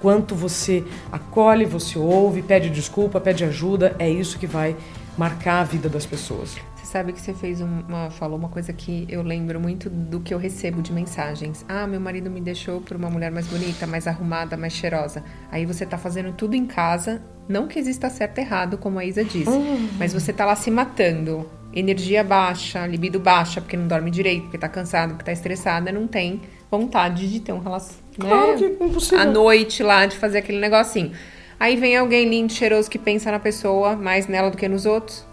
Quanto 0.00 0.34
você 0.34 0.84
acolhe, 1.10 1.64
você 1.64 1.98
ouve, 1.98 2.40
pede 2.40 2.70
desculpa, 2.70 3.20
pede 3.20 3.44
ajuda, 3.44 3.96
é 3.98 4.08
isso 4.08 4.38
que 4.38 4.46
vai 4.46 4.76
marcar 5.16 5.60
a 5.60 5.64
vida 5.64 5.88
das 5.88 6.06
pessoas. 6.06 6.56
Sabe 6.88 7.12
que 7.12 7.20
você 7.20 7.34
fez 7.34 7.60
uma, 7.60 8.08
falou 8.08 8.38
uma 8.38 8.48
coisa 8.48 8.72
que 8.72 9.06
eu 9.10 9.22
lembro 9.22 9.60
muito 9.60 9.90
do 9.90 10.20
que 10.20 10.32
eu 10.32 10.38
recebo 10.38 10.80
de 10.80 10.90
mensagens. 10.90 11.62
Ah, 11.68 11.86
meu 11.86 12.00
marido 12.00 12.30
me 12.30 12.40
deixou 12.40 12.80
por 12.80 12.96
uma 12.96 13.10
mulher 13.10 13.30
mais 13.30 13.46
bonita, 13.46 13.86
mais 13.86 14.06
arrumada, 14.06 14.56
mais 14.56 14.72
cheirosa. 14.72 15.22
Aí 15.52 15.66
você 15.66 15.84
tá 15.84 15.98
fazendo 15.98 16.32
tudo 16.32 16.54
em 16.54 16.64
casa, 16.64 17.20
não 17.46 17.68
que 17.68 17.78
exista 17.78 18.08
certo 18.08 18.38
e 18.38 18.40
errado, 18.40 18.78
como 18.78 18.98
a 18.98 19.04
Isa 19.04 19.22
disse, 19.22 19.50
mas 19.98 20.14
você 20.14 20.32
tá 20.32 20.46
lá 20.46 20.56
se 20.56 20.70
matando. 20.70 21.46
Energia 21.74 22.24
baixa, 22.24 22.86
libido 22.86 23.20
baixa, 23.20 23.60
porque 23.60 23.76
não 23.76 23.86
dorme 23.86 24.10
direito, 24.10 24.44
porque 24.44 24.56
tá 24.56 24.68
cansado, 24.70 25.10
porque 25.10 25.26
tá 25.26 25.32
estressada, 25.32 25.92
não 25.92 26.06
tem 26.06 26.40
vontade 26.70 27.30
de 27.30 27.40
ter 27.40 27.52
um 27.52 27.58
relacionamento. 27.58 28.16
Claro 28.18 28.56
que 28.56 28.64
é 28.64 28.86
impossível. 28.86 29.20
À 29.20 29.26
noite 29.26 29.82
lá, 29.82 30.06
de 30.06 30.16
fazer 30.16 30.38
aquele 30.38 30.58
negocinho. 30.58 31.12
Aí 31.60 31.76
vem 31.76 31.98
alguém 31.98 32.26
lindo, 32.26 32.50
cheiroso, 32.50 32.88
que 32.88 32.98
pensa 32.98 33.30
na 33.30 33.38
pessoa, 33.38 33.94
mais 33.94 34.26
nela 34.26 34.50
do 34.50 34.56
que 34.56 34.66
nos 34.66 34.86
outros. 34.86 35.27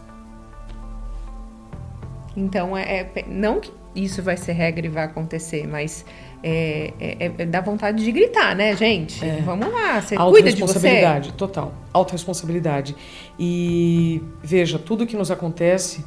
Então, 2.35 2.75
é, 2.75 3.09
é- 3.15 3.25
não 3.27 3.59
que 3.59 3.71
isso 3.95 4.21
vai 4.21 4.35
ser 4.35 4.51
regra 4.51 4.85
e 4.85 4.89
vai 4.89 5.05
acontecer, 5.05 5.65
mas 5.67 6.05
é, 6.43 6.93
é, 6.99 7.31
é 7.37 7.45
dá 7.45 7.61
vontade 7.61 8.03
de 8.03 8.11
gritar, 8.11 8.55
né, 8.55 8.75
gente? 8.75 9.23
É. 9.23 9.41
Vamos 9.41 9.71
lá, 9.71 10.01
você 10.01 10.15
cuida 10.17 10.51
de 10.51 10.61
você. 10.61 10.73
Responsabilidade, 10.73 11.33
total. 11.33 11.73
Autoresponsabilidade. 11.93 12.95
E 13.39 14.21
veja, 14.43 14.77
tudo 14.77 15.07
que 15.07 15.15
nos 15.15 15.31
acontece 15.31 16.03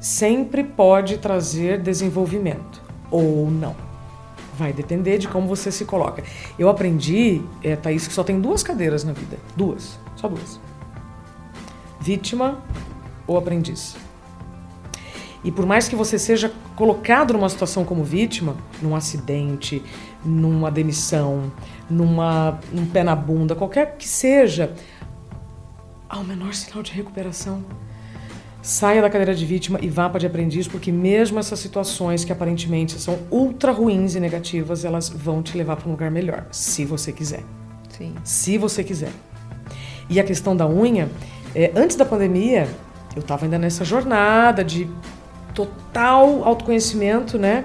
sempre 0.00 0.64
pode 0.64 1.18
trazer 1.18 1.80
desenvolvimento 1.80 2.82
ou 3.10 3.50
não. 3.50 3.74
Vai 4.56 4.72
depender 4.72 5.18
de 5.18 5.28
como 5.28 5.46
você 5.46 5.70
se 5.70 5.84
coloca. 5.84 6.22
Eu 6.58 6.68
aprendi, 6.68 7.40
é, 7.62 7.76
Thaís, 7.76 8.08
que 8.08 8.12
só 8.12 8.24
tem 8.24 8.40
duas 8.40 8.62
cadeiras 8.64 9.04
na 9.04 9.12
vida. 9.12 9.38
Duas. 9.56 9.98
Só 10.16 10.26
duas. 10.26 10.60
Vítima 12.00 12.60
ou 13.26 13.36
aprendiz. 13.36 13.96
E 15.44 15.52
por 15.52 15.64
mais 15.64 15.88
que 15.88 15.94
você 15.94 16.18
seja 16.18 16.52
colocado 16.74 17.32
numa 17.32 17.48
situação 17.48 17.84
como 17.84 18.02
vítima, 18.02 18.56
num 18.82 18.96
acidente, 18.96 19.82
numa 20.24 20.70
demissão, 20.70 21.52
numa, 21.88 22.58
num 22.72 22.86
pé 22.86 23.04
na 23.04 23.14
bunda, 23.14 23.54
qualquer 23.54 23.96
que 23.96 24.08
seja, 24.08 24.72
há 26.08 26.18
o 26.18 26.24
menor 26.24 26.54
sinal 26.54 26.82
de 26.82 26.92
recuperação. 26.92 27.64
Saia 28.60 29.00
da 29.00 29.08
cadeira 29.08 29.34
de 29.34 29.46
vítima 29.46 29.78
e 29.80 29.88
vá 29.88 30.08
para 30.08 30.18
de 30.18 30.26
aprendiz, 30.26 30.66
porque 30.66 30.90
mesmo 30.90 31.38
essas 31.38 31.60
situações 31.60 32.24
que 32.24 32.32
aparentemente 32.32 33.00
são 33.00 33.18
ultra 33.30 33.70
ruins 33.70 34.16
e 34.16 34.20
negativas, 34.20 34.84
elas 34.84 35.08
vão 35.08 35.42
te 35.42 35.56
levar 35.56 35.76
para 35.76 35.88
um 35.88 35.92
lugar 35.92 36.10
melhor, 36.10 36.46
se 36.50 36.84
você 36.84 37.12
quiser. 37.12 37.44
Sim. 37.96 38.14
Se 38.24 38.58
você 38.58 38.82
quiser. 38.82 39.12
E 40.10 40.18
a 40.18 40.24
questão 40.24 40.56
da 40.56 40.68
unha, 40.68 41.08
é, 41.54 41.72
antes 41.76 41.96
da 41.96 42.04
pandemia, 42.04 42.68
eu 43.14 43.20
estava 43.20 43.44
ainda 43.44 43.58
nessa 43.58 43.84
jornada 43.84 44.64
de 44.64 44.88
total 45.58 46.44
autoconhecimento, 46.44 47.36
né? 47.36 47.64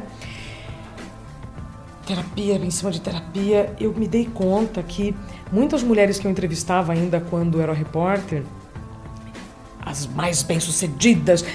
Terapia, 2.08 2.56
em 2.56 2.72
cima 2.72 2.90
de 2.92 3.00
terapia, 3.00 3.74
eu 3.80 3.94
me 3.94 4.08
dei 4.08 4.26
conta 4.26 4.82
que 4.82 5.16
muitas 5.52 5.84
mulheres 5.84 6.18
que 6.18 6.26
eu 6.26 6.32
entrevistava 6.32 6.92
ainda 6.92 7.24
quando 7.30 7.62
era 7.62 7.72
repórter, 7.72 8.44
as 9.86 10.08
mais 10.08 10.42
bem-sucedidas, 10.42 11.46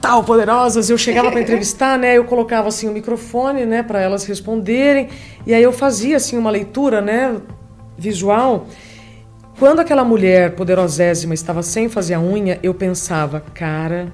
tal 0.00 0.24
poderosas, 0.24 0.88
eu 0.88 0.96
chegava 0.96 1.30
para 1.30 1.40
entrevistar, 1.40 1.98
né? 1.98 2.16
Eu 2.16 2.24
colocava 2.24 2.68
assim 2.68 2.88
o 2.88 2.92
microfone, 2.92 3.66
né, 3.66 3.82
para 3.82 4.00
elas 4.00 4.24
responderem, 4.24 5.10
e 5.46 5.52
aí 5.52 5.62
eu 5.62 5.72
fazia 5.72 6.16
assim 6.16 6.36
uma 6.36 6.50
leitura, 6.50 7.00
né, 7.00 7.36
visual. 7.96 8.66
Quando 9.58 9.80
aquela 9.80 10.02
mulher 10.02 10.56
poderosésima 10.56 11.34
estava 11.34 11.62
sem 11.62 11.88
fazer 11.88 12.14
a 12.14 12.20
unha, 12.20 12.58
eu 12.62 12.74
pensava, 12.74 13.40
cara, 13.54 14.12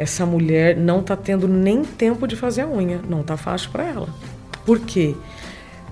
essa 0.00 0.24
mulher 0.24 0.78
não 0.78 1.02
tá 1.02 1.14
tendo 1.14 1.46
nem 1.46 1.84
tempo 1.84 2.26
de 2.26 2.34
fazer 2.34 2.62
a 2.62 2.66
unha, 2.66 3.02
não 3.06 3.22
tá 3.22 3.36
fácil 3.36 3.68
para 3.70 3.84
ela. 3.84 4.08
Por 4.64 4.80
quê? 4.80 5.14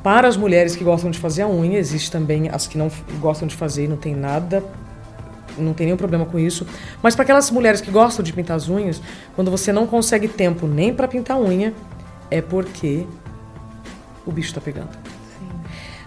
Para 0.03 0.27
as 0.27 0.35
mulheres 0.35 0.75
que 0.75 0.83
gostam 0.83 1.11
de 1.11 1.19
fazer 1.19 1.43
a 1.43 1.49
unha, 1.49 1.79
existe 1.79 2.11
também 2.11 2.49
as 2.49 2.67
que 2.67 2.79
não 2.79 2.91
gostam 3.21 3.47
de 3.47 3.55
fazer 3.55 3.85
e 3.85 3.89
não 3.89 3.99
tem 3.99 4.15
nada 4.15 4.65
não 5.59 5.75
tem 5.75 5.87
nenhum 5.87 5.97
problema 5.97 6.25
com 6.25 6.39
isso. 6.39 6.65
Mas 7.03 7.17
para 7.17 7.25
aquelas 7.25 7.51
mulheres 7.51 7.81
que 7.81 7.91
gostam 7.91 8.23
de 8.23 8.33
pintar 8.33 8.57
as 8.57 8.69
unhas, 8.69 9.03
quando 9.35 9.51
você 9.51 9.73
não 9.73 9.89
consegue 9.89 10.29
tempo 10.29 10.69
nem 10.69 10.95
para 10.95 11.09
pintar 11.09 11.37
a 11.37 11.41
unha, 11.41 11.75
é 12.31 12.41
porque 12.41 13.05
o 14.25 14.31
bicho 14.31 14.51
está 14.51 14.61
pegando. 14.61 14.93
Sim. 14.93 15.49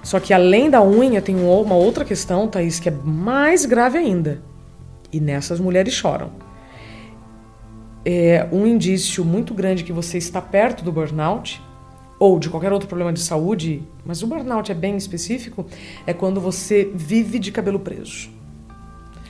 Só 0.02 0.22
que 0.22 0.34
além 0.34 0.70
da 0.70 0.82
unha, 0.82 1.22
tem 1.22 1.36
uma 1.36 1.76
outra 1.76 2.06
questão, 2.06 2.48
Thaís, 2.48 2.80
que 2.80 2.88
é 2.88 2.94
mais 3.04 3.66
grave 3.66 3.98
ainda. 3.98 4.42
E 5.12 5.20
nessas 5.20 5.60
mulheres 5.60 5.94
choram. 5.94 6.32
É 8.04 8.48
um 8.52 8.66
indício 8.66 9.24
muito 9.24 9.54
grande 9.54 9.84
que 9.84 9.94
você 9.94 10.18
está 10.18 10.42
perto 10.42 10.84
do 10.84 10.92
burnout 10.92 11.62
ou 12.20 12.40
de 12.40 12.50
qualquer 12.50 12.72
outro 12.72 12.88
problema 12.88 13.12
de 13.12 13.20
saúde, 13.20 13.84
mas 14.06 14.22
o 14.22 14.28
burnout 14.28 14.72
é 14.72 14.76
bem 14.76 14.96
específico, 14.96 15.66
é 16.06 16.14
quando 16.14 16.40
você 16.40 16.92
vive 16.94 17.40
de 17.40 17.52
cabelo 17.52 17.80
preso. 17.80 18.30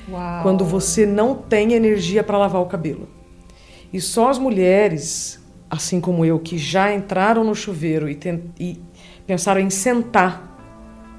Uau. 0.10 0.44
quando 0.44 0.66
você 0.66 1.06
não 1.06 1.36
tem 1.36 1.74
energia 1.74 2.24
para 2.24 2.38
lavar 2.38 2.62
o 2.62 2.66
cabelo. 2.66 3.08
E 3.94 4.00
só 4.00 4.30
as 4.30 4.38
mulheres, 4.38 5.40
assim 5.70 6.00
como 6.00 6.26
eu, 6.26 6.40
que 6.40 6.58
já 6.58 6.94
entraram 6.94 7.44
no 7.44 7.56
chuveiro 7.56 8.10
e, 8.10 8.18
e 8.60 8.82
pensaram 9.28 9.62
em 9.62 9.70
sentar 9.70 10.50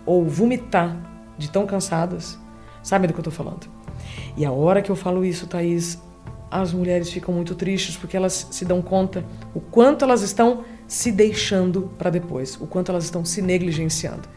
ou 0.04 0.25
vomitar 0.25 0.97
de 1.38 1.50
tão 1.50 1.66
cansadas, 1.66 2.38
sabem 2.82 3.09
do 3.09 3.14
que 3.14 3.21
eu 3.21 3.28
estou 3.28 3.32
falando. 3.32 3.66
E 4.37 4.44
a 4.44 4.50
hora 4.50 4.82
que 4.82 4.90
eu 4.90 4.97
falo 4.97 5.25
isso, 5.25 5.47
Thaís, 5.47 6.00
as 6.52 6.71
mulheres 6.71 7.11
ficam 7.11 7.32
muito 7.32 7.54
tristes 7.54 7.97
porque 7.97 8.14
elas 8.14 8.47
se 8.50 8.66
dão 8.66 8.82
conta 8.82 9.25
o 9.54 9.61
quanto 9.61 10.04
elas 10.04 10.21
estão 10.21 10.64
se 10.87 11.11
deixando 11.11 11.90
para 11.97 12.11
depois, 12.11 12.61
o 12.61 12.66
quanto 12.66 12.90
elas 12.90 13.04
estão 13.04 13.25
se 13.25 13.40
negligenciando. 13.40 14.28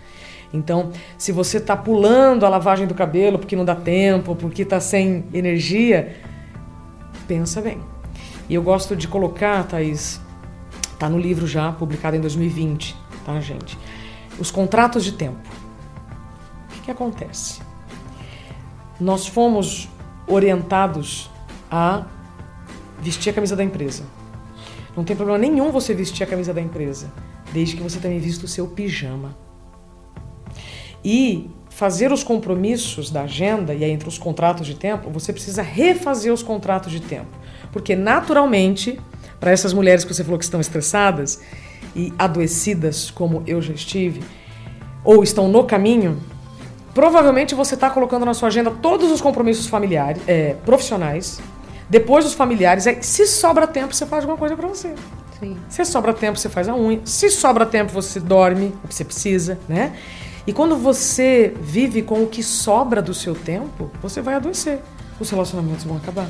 Então, 0.53 0.91
se 1.17 1.34
você 1.34 1.57
está 1.57 1.75
pulando 1.75 2.45
a 2.45 2.50
lavagem 2.50 2.88
do 2.88 2.93
cabelo 2.93 3.38
porque 3.38 3.55
não 3.55 3.65
dá 3.65 3.75
tempo, 3.75 4.34
porque 4.34 4.62
está 4.62 4.79
sem 4.79 5.25
energia, 5.34 6.15
pensa 7.27 7.62
bem. 7.62 7.79
E 8.48 8.53
eu 8.55 8.63
gosto 8.63 8.95
de 8.95 9.10
colocar, 9.10 9.67
Thaís, 9.67 10.22
está 10.93 11.10
no 11.10 11.19
livro 11.19 11.45
já, 11.45 11.74
publicado 11.74 12.15
em 12.15 12.22
2020, 12.22 12.95
tá, 13.25 13.41
gente? 13.41 13.77
Os 14.39 14.50
contratos 14.50 15.03
de 15.03 15.12
tempo. 15.12 15.50
O 16.69 16.74
que, 16.75 16.81
que 16.84 16.91
acontece? 16.91 17.60
Nós 19.01 19.27
fomos 19.27 19.89
orientados 20.27 21.29
a 21.69 22.05
vestir 23.01 23.29
a 23.29 23.34
camisa 23.34 23.55
da 23.55 23.63
empresa. 23.63 24.03
Não 24.95 25.03
tem 25.03 25.15
problema 25.15 25.38
nenhum 25.38 25.72
você 25.72 25.93
vestir 25.93 26.24
a 26.24 26.27
camisa 26.27 26.53
da 26.53 26.62
empresa, 26.62 27.12
desde 27.53 27.75
que 27.75 27.84
você 27.84 28.00
também 28.00 28.19
vista 28.19 28.45
o 28.45 28.48
seu 28.48 28.67
pijama 28.67 29.36
e 31.05 31.51
fazer 31.69 32.12
os 32.12 32.24
compromissos 32.24 33.12
da 33.12 33.24
agenda 33.24 33.74
e 33.74 33.84
aí 33.84 33.91
entre 33.91 34.10
os 34.10 34.17
contratos 34.17 34.65
de 34.65 34.75
tempo, 34.75 35.12
você 35.12 35.31
precisa 35.31 35.62
refazer 35.62 36.34
os 36.34 36.41
contratos 36.41 36.91
de 36.91 37.00
tempo. 37.00 37.27
Porque 37.72 37.95
naturalmente, 37.95 39.00
para 39.39 39.51
essas 39.51 39.74
mulheres 39.74 40.03
que 40.03 40.13
você 40.13 40.24
falou 40.24 40.39
que 40.39 40.45
estão 40.45 40.60
estressadas 40.60 41.41
e 41.95 42.12
adoecidas, 42.17 43.12
como 43.12 43.43
eu 43.45 43.62
já 43.62 43.74
estive, 43.74 44.24
ou 45.03 45.22
estão 45.22 45.48
no 45.48 45.65
caminho, 45.65 46.17
provavelmente 46.93 47.53
você 47.53 47.75
está 47.75 47.89
colocando 47.89 48.25
na 48.25 48.34
sua 48.34 48.48
agenda 48.48 48.72
todos 48.72 49.12
os 49.12 49.22
compromissos 49.22 49.67
familiares, 49.67 50.22
é, 50.27 50.55
profissionais, 50.65 51.39
depois 51.89 52.25
os 52.25 52.34
familiares. 52.34 52.88
Aí, 52.88 52.98
se 53.01 53.25
sobra 53.27 53.68
tempo, 53.68 53.94
você 53.94 54.06
faz 54.06 54.24
alguma 54.24 54.38
coisa 54.38 54.56
para 54.56 54.68
você. 54.68 54.94
Sim. 55.39 55.58
Se 55.70 55.86
sobra 55.86 56.13
tempo, 56.13 56.38
você 56.38 56.50
faz 56.50 56.68
a 56.68 56.75
unha. 56.75 57.01
Se 57.06 57.30
sobra 57.30 57.65
tempo, 57.65 57.92
você 57.92 58.20
dorme 58.20 58.74
o 58.84 58.88
que 58.88 58.96
você 58.96 59.04
precisa, 59.04 59.60
né? 59.68 59.94
E 60.48 60.54
quando 60.54 60.77
você 60.77 61.54
vive 61.60 62.01
com 62.01 62.24
o 62.24 62.27
que 62.27 62.44
sobra 62.44 63.01
do 63.01 63.13
seu 63.13 63.34
tempo, 63.34 63.92
você 64.01 64.22
vai 64.22 64.36
adoecer. 64.36 64.80
Os 65.20 65.30
relacionamentos 65.30 65.84
vão 65.84 65.98
acabar. 65.98 66.30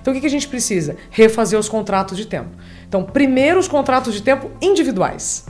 Então 0.00 0.12
o 0.12 0.20
que 0.20 0.26
a 0.26 0.30
gente 0.30 0.48
precisa? 0.48 0.96
Refazer 1.10 1.58
os 1.58 1.68
contratos 1.68 2.18
de 2.18 2.26
tempo. 2.26 2.50
Então, 2.88 3.04
primeiro 3.04 3.60
os 3.60 3.68
contratos 3.68 4.12
de 4.12 4.22
tempo 4.22 4.50
individuais. 4.60 5.46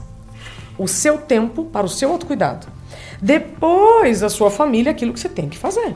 O 0.77 0.87
seu 0.87 1.17
tempo 1.17 1.65
para 1.65 1.85
o 1.85 1.89
seu 1.89 2.11
autocuidado. 2.11 2.67
Depois 3.19 4.21
a 4.21 4.29
sua 4.29 4.51
família, 4.51 4.91
aquilo 4.91 5.11
que 5.11 5.19
você 5.19 5.29
tem 5.29 5.49
que 5.49 5.57
fazer, 5.57 5.95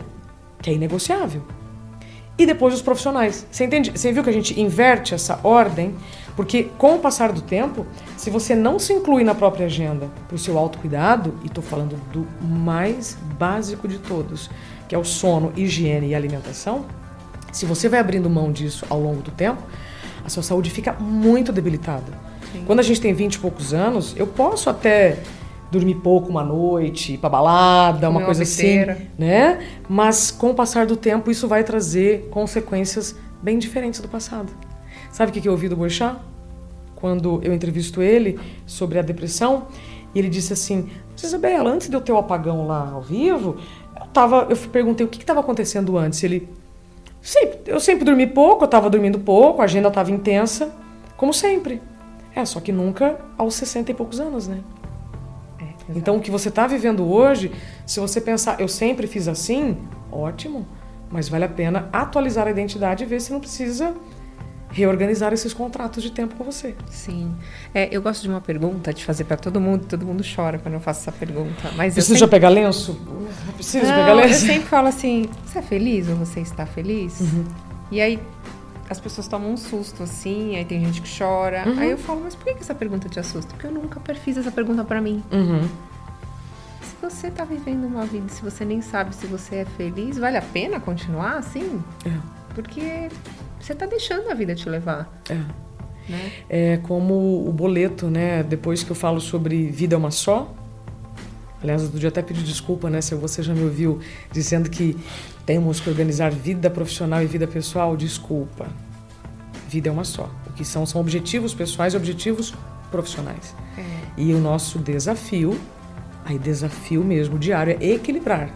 que 0.62 0.72
é 0.72 0.74
inegociável. 0.74 1.44
E 2.38 2.46
depois 2.46 2.74
os 2.74 2.82
profissionais. 2.82 3.48
Você 3.50 3.66
entende? 3.66 3.92
Você 3.92 4.12
viu 4.12 4.24
que 4.24 4.30
a 4.30 4.34
gente 4.34 4.60
inverte 4.60 5.14
essa 5.14 5.40
ordem? 5.44 5.96
Porque 6.36 6.70
com 6.78 6.96
o 6.96 7.00
passar 7.00 7.32
do 7.32 7.42
tempo, 7.42 7.86
se 8.16 8.30
você 8.30 8.56
não 8.56 8.78
se 8.78 8.94
inclui 8.94 9.24
na 9.24 9.34
própria 9.34 9.66
agenda 9.66 10.08
para 10.28 10.36
o 10.36 10.38
seu 10.38 10.56
autocuidado, 10.58 11.34
e 11.44 11.48
estou 11.48 11.64
falando 11.64 11.96
do 12.14 12.28
mais 12.40 13.18
básico 13.40 13.88
de 13.88 13.98
todos, 13.98 14.50
que 14.88 14.94
é 14.94 14.98
o 14.98 15.04
sono, 15.04 15.52
higiene 15.56 16.10
e 16.10 16.16
alimentação, 16.16 16.86
se 17.52 17.66
você 17.66 17.90
vai 17.90 18.00
abrindo 18.00 18.30
mão 18.30 18.52
disso 18.52 18.86
ao 18.88 19.00
longo 19.00 19.24
do 19.24 19.32
tempo, 19.32 19.64
a 20.24 20.30
sua 20.30 20.44
saúde 20.44 20.70
fica 20.70 20.94
muito 20.94 21.52
debilitada. 21.52 22.14
Sim. 22.52 22.64
Quando 22.68 22.82
a 22.82 22.84
gente 22.84 23.02
tem 23.02 23.14
20 23.14 23.34
e 23.34 23.40
poucos 23.40 23.74
anos, 23.74 24.14
eu 24.16 24.28
posso 24.28 24.70
até 24.70 25.18
dormir 25.72 25.96
pouco 25.96 26.30
uma 26.30 26.44
noite, 26.44 27.14
ir 27.14 27.18
pra 27.18 27.30
balada, 27.30 28.10
uma 28.10 28.24
coisa 28.24 28.44
assim, 28.44 28.86
né? 29.18 29.60
Mas 29.90 30.32
com 30.32 30.52
o 30.52 30.54
passar 30.54 30.86
do 30.86 30.96
tempo, 30.96 31.30
isso 31.30 31.48
vai 31.48 31.64
trazer 31.64 32.28
consequências 32.30 33.16
bem 33.42 33.60
diferentes 33.60 34.00
do 34.00 34.08
passado. 34.08 34.52
Sabe 35.12 35.32
o 35.32 35.34
que 35.34 35.48
eu 35.48 35.52
ouvi 35.52 35.68
do 35.68 35.76
Boechat? 35.76 36.18
Quando 36.96 37.40
eu 37.44 37.54
entrevisto 37.54 38.02
ele 38.02 38.40
sobre 38.66 38.98
a 38.98 39.02
depressão, 39.02 39.68
e 40.16 40.20
ele 40.20 40.30
disse 40.30 40.54
assim: 40.54 40.90
Isabela, 41.16 41.70
antes 41.70 41.90
de 41.90 41.96
eu 41.96 42.02
ter 42.02 42.12
o 42.12 42.18
apagão 42.18 42.66
lá 42.66 42.92
ao 42.92 43.02
vivo, 43.02 43.58
eu, 44.00 44.08
tava, 44.08 44.48
eu 44.50 44.58
perguntei 44.72 45.06
o 45.06 45.10
que 45.10 45.20
estava 45.20 45.40
acontecendo 45.40 45.98
antes. 45.98 46.24
Ele, 46.24 46.48
sempre, 47.22 47.60
eu 47.66 47.80
sempre 47.80 48.06
dormi 48.06 48.26
pouco, 48.26 48.64
eu 48.64 48.66
estava 48.66 48.90
dormindo 48.90 49.20
pouco, 49.20 49.62
a 49.62 49.66
agenda 49.66 49.90
estava 49.90 50.12
intensa, 50.12 50.74
como 51.16 51.34
sempre. 51.34 51.82
É, 52.36 52.46
só 52.46 52.60
que 52.60 52.72
nunca 52.72 53.20
aos 53.38 53.56
60 53.56 53.92
e 53.92 53.94
poucos 53.94 54.20
anos, 54.20 54.48
né? 54.48 54.60
Então, 55.96 56.18
o 56.18 56.22
que 56.22 56.30
você 56.30 56.50
está 56.50 56.68
vivendo 56.68 57.10
hoje, 57.10 57.52
se 57.86 58.00
você 58.00 58.20
pensar, 58.20 58.60
eu 58.60 58.68
sempre 58.68 59.08
fiz 59.08 59.28
assim, 59.28 59.78
ótimo, 60.12 60.68
mas 61.10 61.30
vale 61.30 61.46
a 61.46 61.50
pena 61.50 61.90
atualizar 61.92 62.48
a 62.48 62.52
identidade 62.52 63.04
e 63.04 63.08
ver 63.08 63.22
se 63.22 63.32
não 63.32 63.40
precisa 63.40 63.96
reorganizar 64.70 65.34
esses 65.34 65.54
contratos 65.54 66.04
de 66.04 66.12
tempo 66.12 66.36
com 66.36 66.44
você. 66.44 66.76
Sim. 66.90 67.34
É, 67.74 67.88
eu 67.90 68.02
gosto 68.02 68.22
de 68.22 68.30
uma 68.30 68.42
pergunta 68.42 68.94
de 68.94 69.04
fazer 69.04 69.24
para 69.24 69.38
todo 69.38 69.60
mundo, 69.60 69.86
todo 69.86 70.06
mundo 70.06 70.24
chora 70.24 70.60
quando 70.60 70.76
eu 70.76 70.80
faço 70.80 71.02
essa 71.02 71.12
pergunta. 71.12 71.72
Mas 71.76 71.94
Precisa 71.94 72.20
sempre... 72.20 72.32
pegar 72.32 72.50
lenço? 72.50 73.00
Precisa 73.56 73.86
pegar 73.86 74.14
lenço? 74.14 74.34
Eu 74.34 74.54
sempre 74.54 74.68
falo 74.68 74.88
assim: 74.88 75.30
você 75.46 75.60
é 75.60 75.62
feliz 75.62 76.10
ou 76.10 76.16
você 76.16 76.42
está 76.42 76.66
feliz? 76.66 77.22
Uhum. 77.22 77.46
E 77.92 78.02
aí 78.02 78.20
as 78.90 79.00
pessoas 79.00 79.28
tomam 79.28 79.52
um 79.52 79.58
susto 79.58 80.04
assim, 80.04 80.56
aí 80.56 80.66
tem 80.66 80.84
gente 80.84 81.02
que 81.02 81.18
chora. 81.18 81.68
Uhum. 81.68 81.80
Aí 81.80 81.92
eu 81.92 81.98
falo: 81.98 82.22
mas 82.24 82.36
por 82.36 82.46
que 82.46 82.60
essa 82.60 82.76
pergunta 82.76 83.10
te 83.10 83.20
assusta? 83.20 83.54
Porque 83.54 83.68
eu 83.68 83.72
nunca 83.72 84.00
fiz 84.16 84.38
essa 84.38 84.52
pergunta 84.52 84.84
para 84.84 85.02
mim. 85.02 85.24
Uhum. 85.32 85.68
Se 86.82 86.96
você 87.02 87.30
tá 87.30 87.44
vivendo 87.44 87.86
uma 87.86 88.06
vida, 88.06 88.28
se 88.30 88.42
você 88.42 88.66
nem 88.66 88.82
sabe 88.82 89.14
se 89.14 89.28
você 89.28 89.58
é 89.58 89.66
feliz, 89.66 90.18
vale 90.18 90.38
a 90.38 90.42
pena 90.42 90.80
continuar 90.80 91.38
assim? 91.38 91.84
É. 92.06 92.12
Porque 92.56 93.10
você 93.60 93.76
tá 93.76 93.86
deixando 93.86 94.30
a 94.32 94.34
vida 94.34 94.56
te 94.56 94.68
levar. 94.70 95.22
É. 95.30 95.36
Né? 96.10 96.32
É 96.50 96.78
como 96.78 97.48
o 97.48 97.52
boleto, 97.52 98.10
né? 98.10 98.42
Depois 98.42 98.84
que 98.84 98.92
eu 98.92 98.96
falo 98.96 99.20
sobre 99.20 99.70
vida 99.70 99.96
é 99.96 99.98
uma 99.98 100.12
só. 100.12 100.54
Aliás, 101.62 101.84
eu 101.84 101.90
podia 101.90 102.10
até 102.10 102.22
pedir 102.22 102.44
desculpa, 102.44 102.90
né? 102.90 103.02
Se 103.02 103.16
você 103.16 103.42
já 103.42 103.54
me 103.54 103.64
ouviu 103.64 104.00
dizendo 104.32 104.70
que 104.70 104.96
temos 105.46 105.80
que 105.80 105.90
organizar 105.90 106.32
vida 106.32 106.70
profissional 106.70 107.22
e 107.24 107.26
vida 107.26 107.48
pessoal, 107.48 107.98
desculpa. 107.98 108.68
Vida 109.68 109.90
é 109.90 109.92
uma 109.92 110.04
só. 110.04 110.30
O 110.48 110.54
que 110.54 110.64
são 110.64 110.86
são 110.86 111.02
objetivos 111.02 111.54
pessoais 111.54 111.94
e 111.94 111.98
objetivos 111.98 112.54
profissionais. 112.92 113.56
É. 113.78 113.84
E 114.18 114.34
o 114.34 114.40
nosso 114.40 114.80
desafio, 114.80 115.60
aí 116.26 116.38
desafio 116.38 117.04
mesmo 117.04 117.38
diário, 117.40 117.78
é 117.80 117.88
equilibrar. 117.88 118.50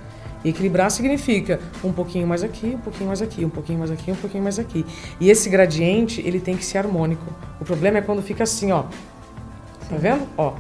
E 0.44 0.50
equilibrar 0.50 0.90
significa 0.90 1.60
um 1.84 1.92
pouquinho 1.92 2.28
mais 2.28 2.44
aqui, 2.44 2.68
um 2.68 2.80
pouquinho 2.80 3.08
mais 3.08 3.22
aqui, 3.22 3.46
um 3.46 3.50
pouquinho 3.50 3.80
mais 3.80 3.92
aqui, 3.92 4.12
um 4.12 4.16
pouquinho 4.16 4.44
mais 4.44 4.60
aqui. 4.60 4.86
E 5.20 5.30
esse 5.30 5.50
gradiente, 5.50 6.22
ele 6.22 6.40
tem 6.40 6.56
que 6.56 6.66
ser 6.66 6.80
harmônico. 6.80 7.26
O 7.60 7.66
problema 7.66 8.00
é 8.00 8.02
quando 8.02 8.22
fica 8.22 8.44
assim, 8.44 8.72
ó. 8.72 8.84
Tá 9.90 9.98
vendo? 9.98 10.28
Ó. 10.38 10.56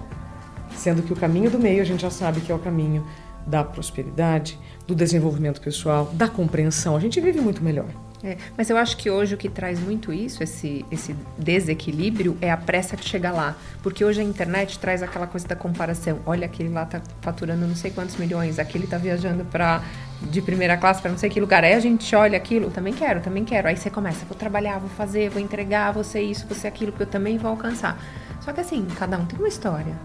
Sendo 0.75 1.03
que 1.03 1.13
o 1.13 1.15
caminho 1.15 1.49
do 1.49 1.59
meio 1.59 1.81
a 1.81 1.85
gente 1.85 2.01
já 2.01 2.09
sabe 2.09 2.41
que 2.41 2.51
é 2.51 2.55
o 2.55 2.59
caminho 2.59 3.05
da 3.45 3.63
prosperidade, 3.63 4.57
do 4.87 4.95
desenvolvimento 4.95 5.61
pessoal, 5.61 6.05
da 6.13 6.27
compreensão. 6.27 6.95
A 6.95 6.99
gente 6.99 7.19
vive 7.19 7.41
muito 7.41 7.63
melhor. 7.63 7.87
É, 8.23 8.37
mas 8.55 8.69
eu 8.69 8.77
acho 8.77 8.97
que 8.97 9.09
hoje 9.09 9.33
o 9.33 9.37
que 9.37 9.49
traz 9.49 9.79
muito 9.79 10.13
isso, 10.13 10.43
esse, 10.43 10.85
esse 10.91 11.15
desequilíbrio, 11.37 12.37
é 12.39 12.51
a 12.51 12.57
pressa 12.57 12.95
que 12.95 13.03
chega 13.03 13.31
lá. 13.31 13.55
Porque 13.81 14.05
hoje 14.05 14.21
a 14.21 14.23
internet 14.23 14.77
traz 14.77 15.01
aquela 15.01 15.25
coisa 15.25 15.47
da 15.47 15.55
comparação. 15.55 16.19
Olha, 16.25 16.45
aquele 16.45 16.69
lá 16.69 16.85
tá 16.85 17.01
faturando 17.21 17.65
não 17.65 17.75
sei 17.75 17.89
quantos 17.89 18.17
milhões, 18.17 18.59
aquele 18.59 18.85
tá 18.85 18.97
viajando 18.97 19.43
para 19.45 19.81
de 20.21 20.39
primeira 20.39 20.77
classe 20.77 21.01
para 21.01 21.09
não 21.09 21.17
sei 21.17 21.31
que 21.31 21.39
lugar. 21.39 21.63
Aí 21.63 21.73
a 21.73 21.79
gente 21.79 22.15
olha 22.15 22.37
aquilo, 22.37 22.69
também 22.69 22.93
quero, 22.93 23.21
também 23.21 23.43
quero. 23.43 23.67
Aí 23.67 23.75
você 23.75 23.89
começa, 23.89 24.23
vou 24.25 24.37
trabalhar, 24.37 24.77
vou 24.77 24.89
fazer, 24.89 25.29
vou 25.29 25.41
entregar, 25.41 25.91
vou 25.91 26.03
ser 26.03 26.21
isso, 26.21 26.45
vou 26.45 26.55
ser 26.55 26.67
aquilo 26.67 26.91
que 26.91 27.01
eu 27.01 27.07
também 27.07 27.39
vou 27.39 27.49
alcançar. 27.49 27.99
Só 28.39 28.53
que 28.53 28.61
assim, 28.61 28.85
cada 28.97 29.17
um 29.17 29.25
tem 29.25 29.39
uma 29.39 29.47
história. 29.47 29.95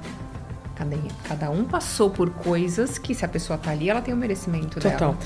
Cada, 0.77 0.95
cada 1.25 1.51
um 1.51 1.65
passou 1.65 2.11
por 2.11 2.29
coisas 2.29 2.99
que, 2.99 3.15
se 3.15 3.25
a 3.25 3.29
pessoa 3.29 3.59
tá 3.59 3.71
ali, 3.71 3.89
ela 3.89 4.03
tem 4.03 4.13
o 4.13 4.17
merecimento 4.17 4.79
Total. 4.79 4.99
dela. 4.99 5.19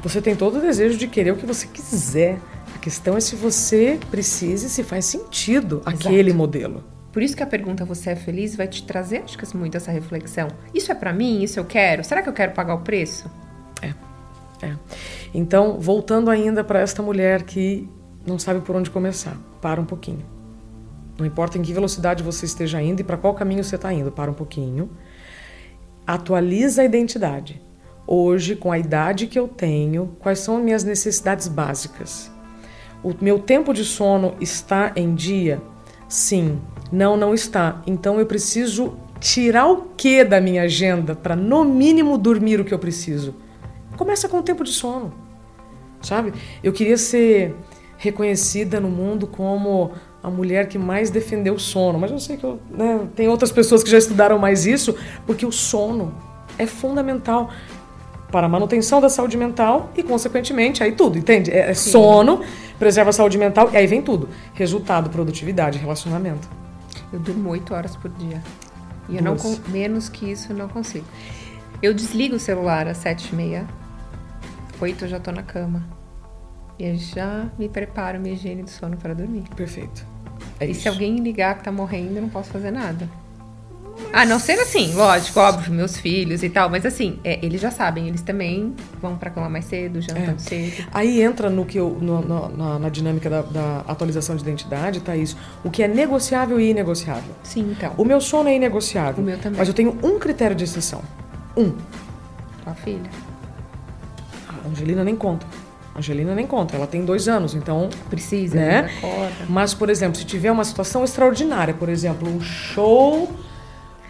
Você 0.00 0.22
tem 0.22 0.36
todo 0.36 0.58
o 0.58 0.60
desejo 0.60 0.96
de 0.96 1.08
querer 1.08 1.32
o 1.32 1.36
que 1.36 1.44
você 1.44 1.66
quiser. 1.66 2.38
A 2.74 2.78
questão 2.78 3.16
é 3.16 3.20
se 3.20 3.34
você 3.34 3.98
precisa 4.10 4.66
e 4.66 4.70
se 4.70 4.84
faz 4.84 5.04
sentido 5.04 5.82
Exato. 5.84 6.08
aquele 6.08 6.32
modelo. 6.32 6.84
Por 7.12 7.20
isso 7.20 7.36
que 7.36 7.42
a 7.42 7.46
pergunta 7.46 7.84
você 7.84 8.10
é 8.10 8.16
feliz 8.16 8.56
vai 8.56 8.68
te 8.68 8.84
trazer, 8.84 9.22
acho 9.24 9.36
que 9.36 9.56
muito 9.56 9.76
essa 9.76 9.90
reflexão. 9.90 10.48
Isso 10.72 10.90
é 10.90 10.94
para 10.94 11.12
mim? 11.12 11.42
Isso 11.42 11.58
eu 11.58 11.64
quero? 11.64 12.02
Será 12.04 12.22
que 12.22 12.28
eu 12.28 12.32
quero 12.32 12.52
pagar 12.52 12.74
o 12.74 12.80
preço? 12.80 13.30
É. 13.82 13.92
é. 14.64 14.76
Então, 15.34 15.78
voltando 15.80 16.30
ainda 16.30 16.62
para 16.62 16.80
esta 16.80 17.02
mulher 17.02 17.42
que 17.42 17.88
não 18.24 18.38
sabe 18.38 18.60
por 18.60 18.76
onde 18.76 18.88
começar, 18.88 19.36
para 19.60 19.80
um 19.80 19.84
pouquinho. 19.84 20.31
Não 21.18 21.26
importa 21.26 21.58
em 21.58 21.62
que 21.62 21.72
velocidade 21.72 22.22
você 22.22 22.46
esteja 22.46 22.80
indo 22.82 23.00
e 23.00 23.04
para 23.04 23.16
qual 23.16 23.34
caminho 23.34 23.62
você 23.62 23.76
está 23.76 23.92
indo, 23.92 24.10
para 24.10 24.30
um 24.30 24.34
pouquinho. 24.34 24.90
Atualiza 26.06 26.82
a 26.82 26.84
identidade. 26.84 27.60
Hoje, 28.06 28.56
com 28.56 28.72
a 28.72 28.78
idade 28.78 29.26
que 29.26 29.38
eu 29.38 29.46
tenho, 29.46 30.16
quais 30.18 30.40
são 30.40 30.56
as 30.56 30.62
minhas 30.62 30.84
necessidades 30.84 31.46
básicas? 31.48 32.30
O 33.02 33.14
meu 33.20 33.38
tempo 33.38 33.72
de 33.72 33.84
sono 33.84 34.34
está 34.40 34.92
em 34.96 35.14
dia? 35.14 35.60
Sim. 36.08 36.60
Não, 36.90 37.16
não 37.16 37.32
está. 37.32 37.82
Então 37.86 38.18
eu 38.18 38.26
preciso 38.26 38.96
tirar 39.18 39.66
o 39.66 39.88
que 39.96 40.24
da 40.24 40.40
minha 40.40 40.62
agenda 40.62 41.14
para 41.14 41.36
no 41.36 41.64
mínimo 41.64 42.18
dormir 42.18 42.60
o 42.60 42.64
que 42.64 42.74
eu 42.74 42.78
preciso. 42.78 43.34
Começa 43.96 44.28
com 44.28 44.38
o 44.38 44.42
tempo 44.42 44.64
de 44.64 44.72
sono. 44.72 45.12
Sabe? 46.00 46.32
Eu 46.62 46.72
queria 46.72 46.96
ser 46.96 47.54
reconhecida 47.96 48.80
no 48.80 48.88
mundo 48.88 49.26
como 49.28 49.92
a 50.22 50.30
mulher 50.30 50.68
que 50.68 50.78
mais 50.78 51.10
defendeu 51.10 51.54
o 51.54 51.58
sono. 51.58 51.98
Mas 51.98 52.10
eu 52.10 52.18
sei 52.18 52.36
que 52.36 52.44
eu, 52.44 52.60
né, 52.70 53.08
tem 53.16 53.28
outras 53.28 53.50
pessoas 53.50 53.82
que 53.82 53.90
já 53.90 53.98
estudaram 53.98 54.38
mais 54.38 54.66
isso, 54.66 54.94
porque 55.26 55.44
o 55.44 55.52
sono 55.52 56.14
é 56.58 56.66
fundamental 56.66 57.50
para 58.30 58.46
a 58.46 58.48
manutenção 58.48 59.00
da 59.00 59.08
saúde 59.08 59.36
mental 59.36 59.90
e, 59.96 60.02
consequentemente, 60.02 60.82
aí 60.82 60.92
tudo, 60.92 61.18
entende? 61.18 61.50
É, 61.50 61.70
é 61.70 61.74
sono, 61.74 62.40
preserva 62.78 63.10
a 63.10 63.12
saúde 63.12 63.36
mental 63.36 63.70
e 63.72 63.76
aí 63.76 63.86
vem 63.86 64.00
tudo. 64.00 64.28
Resultado, 64.54 65.10
produtividade, 65.10 65.78
relacionamento. 65.78 66.48
Eu 67.12 67.18
durmo 67.18 67.50
oito 67.50 67.74
horas 67.74 67.94
por 67.94 68.10
dia. 68.10 68.42
E 69.08 69.16
eu 69.16 69.22
não 69.22 69.36
menos 69.68 70.08
que 70.08 70.30
isso 70.30 70.52
eu 70.52 70.56
não 70.56 70.68
consigo. 70.68 71.04
Eu 71.82 71.92
desligo 71.92 72.36
o 72.36 72.38
celular 72.38 72.86
às 72.86 72.98
sete 72.98 73.30
e 73.32 73.34
meia. 73.34 73.66
Oito 74.80 75.04
eu 75.04 75.08
já 75.08 75.20
tô 75.20 75.30
na 75.30 75.42
cama. 75.42 75.84
E 76.78 76.86
eu 76.86 76.96
já 76.96 77.50
me 77.58 77.68
preparo 77.68 78.18
minha 78.18 78.34
higiene 78.34 78.62
do 78.62 78.70
sono 78.70 78.96
para 78.96 79.14
dormir. 79.14 79.44
Perfeito. 79.54 80.11
É 80.62 80.66
e 80.66 80.70
isso. 80.70 80.82
se 80.82 80.88
alguém 80.88 81.16
ligar 81.16 81.58
que 81.58 81.64
tá 81.64 81.72
morrendo, 81.72 82.16
eu 82.16 82.22
não 82.22 82.28
posso 82.28 82.50
fazer 82.50 82.70
nada. 82.70 83.08
A 84.12 84.24
não 84.24 84.38
ser 84.38 84.58
assim, 84.58 84.94
lógico, 84.94 85.40
óbvio, 85.40 85.72
meus 85.72 85.96
filhos 85.98 86.42
e 86.42 86.48
tal, 86.48 86.68
mas 86.68 86.84
assim, 86.84 87.18
é, 87.24 87.38
eles 87.44 87.60
já 87.60 87.70
sabem, 87.70 88.08
eles 88.08 88.22
também 88.22 88.74
vão 89.00 89.16
pra 89.16 89.30
cama 89.30 89.48
mais 89.48 89.64
cedo, 89.64 90.00
jantam 90.00 90.34
é. 90.34 90.38
cedo. 90.38 90.86
Aí 90.92 91.22
entra 91.22 91.48
no 91.48 91.64
que 91.64 91.78
eu, 91.78 91.96
no, 92.00 92.20
no, 92.20 92.48
na, 92.48 92.78
na, 92.78 92.88
dinâmica 92.88 93.28
da, 93.28 93.42
da, 93.42 93.84
atualização 93.88 94.36
de 94.36 94.42
identidade, 94.42 95.00
tá 95.00 95.16
isso. 95.16 95.36
O 95.64 95.70
que 95.70 95.82
é 95.82 95.88
negociável 95.88 96.60
e 96.60 96.70
inegociável. 96.70 97.34
Sim, 97.42 97.72
então. 97.72 97.94
O 97.96 98.04
meu 98.04 98.20
sono 98.20 98.48
é 98.48 98.54
inegociável. 98.54 99.22
O 99.22 99.26
meu 99.26 99.38
também. 99.38 99.58
Mas 99.58 99.68
eu 99.68 99.74
tenho 99.74 99.98
um 100.02 100.18
critério 100.18 100.54
de 100.54 100.64
exceção. 100.64 101.02
Um. 101.56 101.72
Tua 102.62 102.74
filha. 102.74 103.10
A 104.48 104.68
Angelina 104.68 105.04
nem 105.04 105.16
conta. 105.16 105.46
Angelina 105.96 106.34
nem 106.34 106.46
conta, 106.46 106.74
ela 106.76 106.86
tem 106.86 107.04
dois 107.04 107.28
anos, 107.28 107.54
então. 107.54 107.90
Precisa, 108.08 108.56
né? 108.56 108.90
Mas, 109.48 109.74
por 109.74 109.90
exemplo, 109.90 110.16
se 110.16 110.24
tiver 110.24 110.50
uma 110.50 110.64
situação 110.64 111.04
extraordinária, 111.04 111.74
por 111.74 111.88
exemplo, 111.88 112.28
um 112.28 112.40
show 112.40 113.28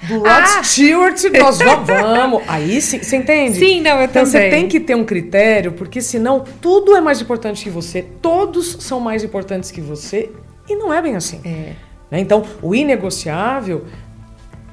do 0.02 0.18
Rod 0.18 0.26
ah! 0.26 0.62
Stewart, 0.62 1.20
nós 1.38 1.58
vamos. 1.84 2.42
Aí 2.46 2.80
sim, 2.80 3.02
você 3.02 3.16
entende? 3.16 3.58
Sim, 3.58 3.80
não, 3.80 3.98
eu 3.98 4.04
então, 4.04 4.24
também. 4.24 4.26
você 4.26 4.50
tem 4.50 4.68
que 4.68 4.80
ter 4.80 4.94
um 4.94 5.04
critério, 5.04 5.72
porque 5.72 6.00
senão 6.00 6.44
tudo 6.60 6.96
é 6.96 7.00
mais 7.00 7.20
importante 7.20 7.62
que 7.64 7.70
você, 7.70 8.02
todos 8.02 8.76
são 8.80 9.00
mais 9.00 9.24
importantes 9.24 9.70
que 9.70 9.80
você, 9.80 10.30
e 10.68 10.76
não 10.76 10.92
é 10.92 11.02
bem 11.02 11.16
assim. 11.16 11.40
É. 11.44 11.72
Né? 12.10 12.20
Então, 12.20 12.44
o 12.60 12.74
inegociável 12.74 13.84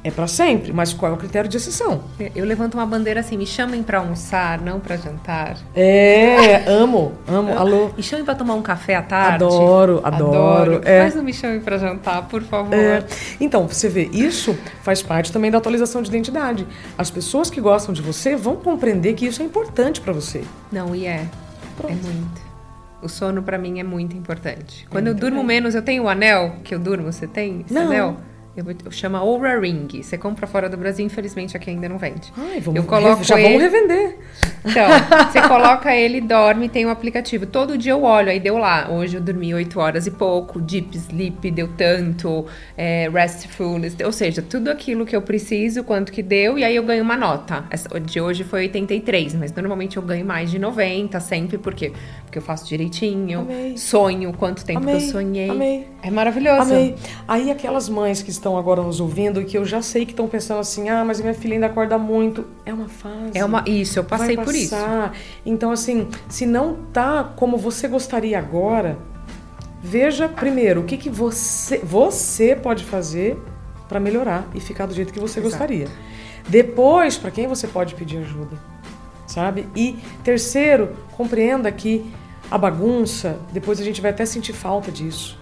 é 0.02 0.10
para 0.10 0.28
sempre, 0.28 0.72
mas 0.72 0.94
qual 0.94 1.12
é 1.12 1.16
o 1.16 1.18
critério 1.18 1.50
de 1.50 1.58
exceção? 1.58 2.02
Eu 2.34 2.46
levanto 2.46 2.76
uma 2.76 2.86
bandeira 2.86 3.20
assim, 3.20 3.38
me 3.38 3.46
chamem 3.46 3.84
para 3.84 3.98
almoçar, 3.98 4.62
não 4.62 4.80
para 4.80 4.96
jantar. 4.96 5.58
É, 5.76 6.70
amo, 6.70 7.14
amo. 7.28 7.58
Alô. 7.58 7.92
Me 7.98 8.02
chamem 8.02 8.24
para 8.24 8.36
tomar 8.36 8.54
um 8.54 8.62
café 8.62 8.96
à 8.96 9.02
tarde. 9.02 9.44
Adoro, 9.44 10.00
adoro. 10.04 10.76
adoro. 10.76 10.82
É. 10.86 11.04
Mas 11.04 11.16
não 11.16 11.24
me 11.24 11.34
chamem 11.34 11.60
para 11.60 11.78
jantar, 11.78 12.28
por 12.30 12.42
favor. 12.44 12.74
É. 12.74 13.04
Então, 13.42 13.68
você 13.68 13.90
vê, 13.90 14.10
isso 14.14 14.58
faz 14.84 15.02
parte 15.02 15.34
também 15.34 15.52
da 15.52 15.58
atualização 15.58 16.02
de 16.02 16.08
identidade. 16.08 16.66
As 16.98 17.12
pessoas 17.12 17.50
que 17.50 17.60
gostam 17.60 17.94
de 17.94 18.02
você 18.02 18.38
vão 18.38 18.56
compreender 18.56 19.16
que 19.16 19.26
isso 19.26 19.42
é 19.42 19.46
importante 19.46 20.00
para 20.00 20.14
você. 20.14 20.44
Não, 20.72 20.96
e 20.96 21.06
é. 21.06 21.26
Pronto. 21.76 21.92
É 21.92 21.96
muito. 21.96 22.50
O 23.02 23.10
sono 23.10 23.44
para 23.44 23.58
mim 23.58 23.80
é 23.80 23.84
muito 23.84 24.16
importante. 24.16 24.88
Quando 24.90 25.08
eu, 25.08 25.14
eu 25.14 25.20
durmo 25.20 25.44
menos, 25.44 25.76
eu 25.76 25.82
tenho 25.82 26.04
o 26.04 26.10
anel 26.10 26.56
que 26.64 26.74
eu 26.74 26.80
durmo, 26.80 27.12
você 27.12 27.28
tem 27.28 27.62
esse 27.66 27.74
não. 27.74 27.88
anel? 27.88 28.18
Eu 28.86 28.92
chama 28.92 29.22
Oura 29.24 29.60
Ring. 29.60 29.88
Você 30.02 30.18
compra 30.18 30.48
fora 30.48 30.70
do 30.70 30.78
Brasil, 30.78 31.06
infelizmente 31.06 31.56
aqui 31.56 31.70
ainda 31.70 31.90
não 31.90 31.98
vende. 31.98 32.32
Ai, 32.38 32.60
vamos 32.60 32.80
eu 32.80 32.84
coloco 32.88 33.24
já 33.24 33.40
ele... 33.40 33.58
vamos 33.58 33.62
revender. 33.62 34.18
Então, 34.66 34.88
você 35.32 35.42
coloca 35.48 35.96
ele, 35.96 36.22
dorme, 36.22 36.68
tem 36.70 36.86
um 36.86 36.90
aplicativo. 36.90 37.46
Todo 37.46 37.78
dia 37.78 37.94
eu 37.94 38.04
olho, 38.04 38.30
aí 38.30 38.40
deu 38.40 38.58
lá. 38.58 38.90
Hoje 38.90 39.18
eu 39.18 39.22
dormi 39.22 39.54
8 39.54 39.80
horas 39.80 40.08
e 40.08 40.12
pouco, 40.12 40.60
deep 40.60 40.98
sleep 40.98 41.50
deu 41.52 41.68
tanto, 41.70 42.46
é, 42.78 43.10
restfulness, 43.10 43.96
ou 44.04 44.12
seja, 44.12 44.42
tudo 44.42 44.70
aquilo 44.70 45.06
que 45.06 45.16
eu 45.16 45.22
preciso, 45.22 45.84
quanto 45.84 46.12
que 46.12 46.22
deu, 46.22 46.58
e 46.58 46.64
aí 46.64 46.76
eu 46.76 46.84
ganho 46.84 47.04
uma 47.04 47.18
nota. 47.18 47.66
Essa 47.70 48.00
de 48.00 48.20
hoje 48.20 48.44
foi 48.44 48.62
83, 48.62 49.36
mas 49.36 49.54
normalmente 49.54 49.98
eu 49.98 50.04
ganho 50.04 50.26
mais 50.26 50.52
de 50.52 50.60
90 50.60 51.20
sempre, 51.20 51.58
por 51.58 51.74
quê? 51.74 51.92
Porque 52.26 52.38
eu 52.38 52.42
faço 52.42 52.68
direitinho, 52.68 53.42
Amei. 53.42 53.78
sonho, 53.78 54.34
quanto 54.34 54.64
tempo 54.64 54.80
Amei. 54.80 54.98
que 54.98 55.04
eu 55.06 55.12
sonhei. 55.12 55.50
Amei. 55.50 55.88
É 56.02 56.12
maravilhoso. 56.12 56.74
Amei. 56.74 56.96
Aí 57.28 57.52
aquelas 57.52 57.90
mães 57.90 58.22
que 58.22 58.30
estão 58.30 58.49
agora 58.58 58.82
nos 58.82 59.00
ouvindo 59.00 59.42
e 59.42 59.46
que 59.46 59.58
eu 59.58 59.66
já 59.66 59.82
sei 59.82 60.06
que 60.06 60.12
estão 60.12 60.28
pensando 60.28 60.60
assim, 60.60 60.90
ah, 60.90 61.04
mas 61.04 61.20
minha 61.20 61.34
filha 61.34 61.54
ainda 61.54 61.68
acorda 61.68 61.98
muito. 61.98 62.46
É 62.66 62.74
uma 62.74 62.88
fase. 62.88 63.32
É 63.34 63.44
uma 63.44 63.64
isso, 63.68 64.00
eu 64.00 64.04
passei 64.04 64.36
por 64.38 64.54
isso. 64.54 64.76
Então 65.46 65.72
assim, 65.72 66.08
se 66.28 66.46
não 66.46 66.76
tá 66.94 67.24
como 67.36 67.58
você 67.58 67.88
gostaria 67.88 68.38
agora, 68.38 68.98
veja 69.82 70.28
primeiro 70.28 70.82
o 70.82 70.84
que, 70.84 70.98
que 70.98 71.10
você, 71.10 71.80
você 71.80 72.56
pode 72.56 72.84
fazer 72.84 73.38
para 73.88 74.00
melhorar 74.00 74.48
e 74.54 74.60
ficar 74.60 74.86
do 74.86 74.94
jeito 74.94 75.12
que 75.12 75.20
você 75.20 75.40
Exato. 75.40 75.52
gostaria. 75.52 75.88
Depois, 76.48 77.18
para 77.18 77.32
quem 77.32 77.48
você 77.48 77.68
pode 77.68 77.96
pedir 77.96 78.18
ajuda, 78.20 78.58
sabe? 79.26 79.68
E 79.76 79.98
terceiro, 80.24 80.96
compreenda 81.16 81.72
que 81.72 82.12
a 82.52 82.58
bagunça, 82.58 83.40
depois 83.52 83.80
a 83.80 83.84
gente 83.84 84.02
vai 84.02 84.12
até 84.12 84.26
sentir 84.26 84.54
falta 84.54 84.92
disso. 84.92 85.39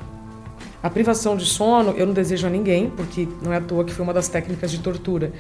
A 0.81 0.89
privação 0.89 1.35
de 1.35 1.45
sono, 1.45 1.91
eu 1.91 2.05
não 2.05 2.13
desejo 2.13 2.45
a 2.45 2.49
ninguém, 2.49 2.89
porque 2.89 3.27
não 3.41 3.51
é 3.51 3.57
à 3.57 3.61
toa 3.61 3.83
que 3.83 3.91
foi 3.91 4.03
uma 4.03 4.13
das 4.13 4.27
técnicas 4.27 4.69
de 4.69 4.79
tortura. 4.79 5.33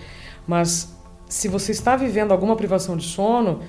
Mas 0.47 0.95
se 1.27 1.47
você 1.47 1.71
está 1.71 1.95
vivendo 1.95 2.31
alguma 2.31 2.55
privação 2.55 2.97
de 2.97 3.05
sono, 3.05 3.59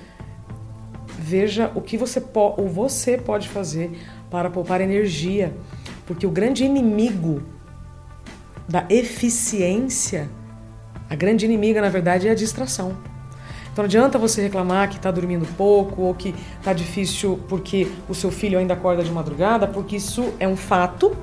veja 1.17 1.71
o 1.75 1.81
que 1.81 1.97
você, 1.97 2.19
po 2.19 2.55
o 2.57 2.67
você 2.67 3.17
pode 3.17 3.47
fazer 3.49 3.91
para 4.31 4.49
poupar 4.49 4.81
energia, 4.81 5.55
porque 6.07 6.25
o 6.25 6.31
grande 6.31 6.63
inimigo 6.63 7.43
da 8.67 8.85
eficiência, 8.89 10.29
a 11.09 11.15
grande 11.15 11.45
inimiga, 11.45 11.81
na 11.81 11.89
verdade, 11.89 12.27
é 12.27 12.31
a 12.31 12.35
distração. 12.35 12.97
Então 13.71 13.83
não 13.83 13.85
adianta 13.85 14.17
você 14.17 14.41
reclamar 14.41 14.89
que 14.89 14.97
está 14.97 15.11
dormindo 15.11 15.45
pouco 15.55 16.01
ou 16.01 16.15
que 16.15 16.33
está 16.57 16.73
difícil 16.73 17.39
porque 17.47 17.87
o 18.07 18.15
seu 18.15 18.31
filho 18.31 18.57
ainda 18.57 18.73
acorda 18.73 19.03
de 19.03 19.11
madrugada, 19.11 19.67
porque 19.67 19.95
isso 19.95 20.33
é 20.39 20.47
um 20.47 20.57
fato 20.57 21.15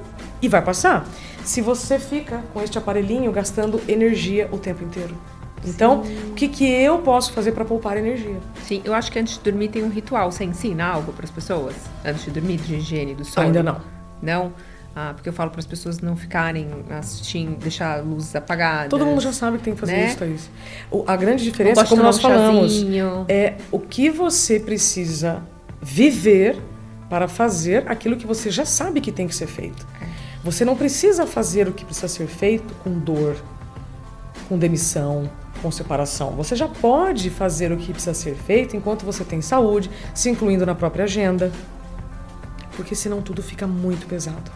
e 0.47 0.49
vai 0.49 0.63
passar. 0.63 1.07
Se 1.45 1.61
você 1.61 1.99
fica 1.99 2.43
com 2.53 2.63
este 2.63 2.79
aparelhinho 2.79 3.31
gastando 3.31 3.81
energia 3.89 4.49
o 4.51 4.59
tempo 4.59 4.83
inteiro. 4.83 5.17
Então, 5.65 6.05
Sim. 6.05 6.31
o 6.31 6.35
que, 6.35 6.49
que 6.49 6.65
eu 6.65 6.99
posso 6.99 7.33
fazer 7.33 7.53
para 7.53 7.65
poupar 7.65 7.97
energia? 7.97 8.39
Sim, 8.65 8.83
eu 8.85 8.95
acho 8.95 9.11
que 9.11 9.19
antes 9.19 9.37
de 9.37 9.41
dormir 9.41 9.69
tem 9.69 9.83
um 9.83 9.89
ritual. 9.89 10.31
Você 10.31 10.45
ensina 10.45 10.87
algo 10.87 11.13
para 11.13 11.25
as 11.25 11.31
pessoas? 11.31 11.75
Antes 12.05 12.25
de 12.25 12.31
dormir, 12.31 12.59
de 12.59 12.77
higiene 12.77 13.15
do 13.15 13.25
sono? 13.25 13.47
Ainda 13.47 13.63
não. 13.63 13.81
Não? 14.23 14.53
Ah, 14.95 15.13
porque 15.13 15.29
eu 15.29 15.33
falo 15.33 15.51
para 15.51 15.59
as 15.59 15.67
pessoas 15.67 15.99
não 16.01 16.17
ficarem 16.17 16.69
assistindo, 16.91 17.59
deixar 17.59 17.99
a 17.99 18.01
luz 18.01 18.35
apagada. 18.35 18.89
Todo 18.89 19.05
mundo 19.05 19.21
já 19.21 19.33
sabe 19.33 19.59
que 19.59 19.65
tem 19.65 19.75
que 19.75 19.81
fazer 19.81 19.93
né? 19.93 20.07
isso, 20.07 20.17
Thaís. 20.17 20.51
O, 20.91 21.05
a 21.07 21.17
grande 21.17 21.45
diferença, 21.45 21.85
como 21.85 22.03
nós 22.03 22.19
um 22.19 22.23
falamos, 22.23 22.73
chazinho. 22.73 23.27
é 23.29 23.57
o 23.71 23.79
que 23.79 24.09
você 24.09 24.59
precisa 24.59 25.43
viver 25.83 26.57
para 27.11 27.29
fazer 27.29 27.85
aquilo 27.89 28.17
que 28.17 28.27
você 28.27 28.51
já 28.51 28.65
sabe 28.65 29.01
que 29.01 29.13
tem 29.13 29.27
que 29.29 29.35
ser 29.35 29.47
feito. 29.47 29.87
É. 30.01 30.16
Você 30.47 30.65
não 30.65 30.77
precisa 30.77 31.27
fazer 31.27 31.67
o 31.67 31.73
que 31.73 31.85
precisa 31.85 32.07
ser 32.07 32.29
feito 32.29 32.73
com 32.85 32.97
dor, 33.01 33.37
com 34.49 34.57
demissão, 34.57 35.29
com 35.61 35.73
separação. 35.73 36.37
Você 36.37 36.55
já 36.55 36.69
pode 36.69 37.31
fazer 37.31 37.73
o 37.73 37.77
que 37.77 37.93
precisa 37.93 38.15
ser 38.15 38.37
feito 38.37 38.77
enquanto 38.77 39.05
você 39.05 39.25
tem 39.25 39.43
saúde, 39.43 39.91
se 40.15 40.31
incluindo 40.31 40.65
na 40.65 40.73
própria 40.73 41.03
agenda, 41.03 41.51
porque 42.77 42.95
senão 42.95 43.21
tudo 43.21 43.43
fica 43.43 43.67
muito 43.67 44.07
pesado. 44.07 44.53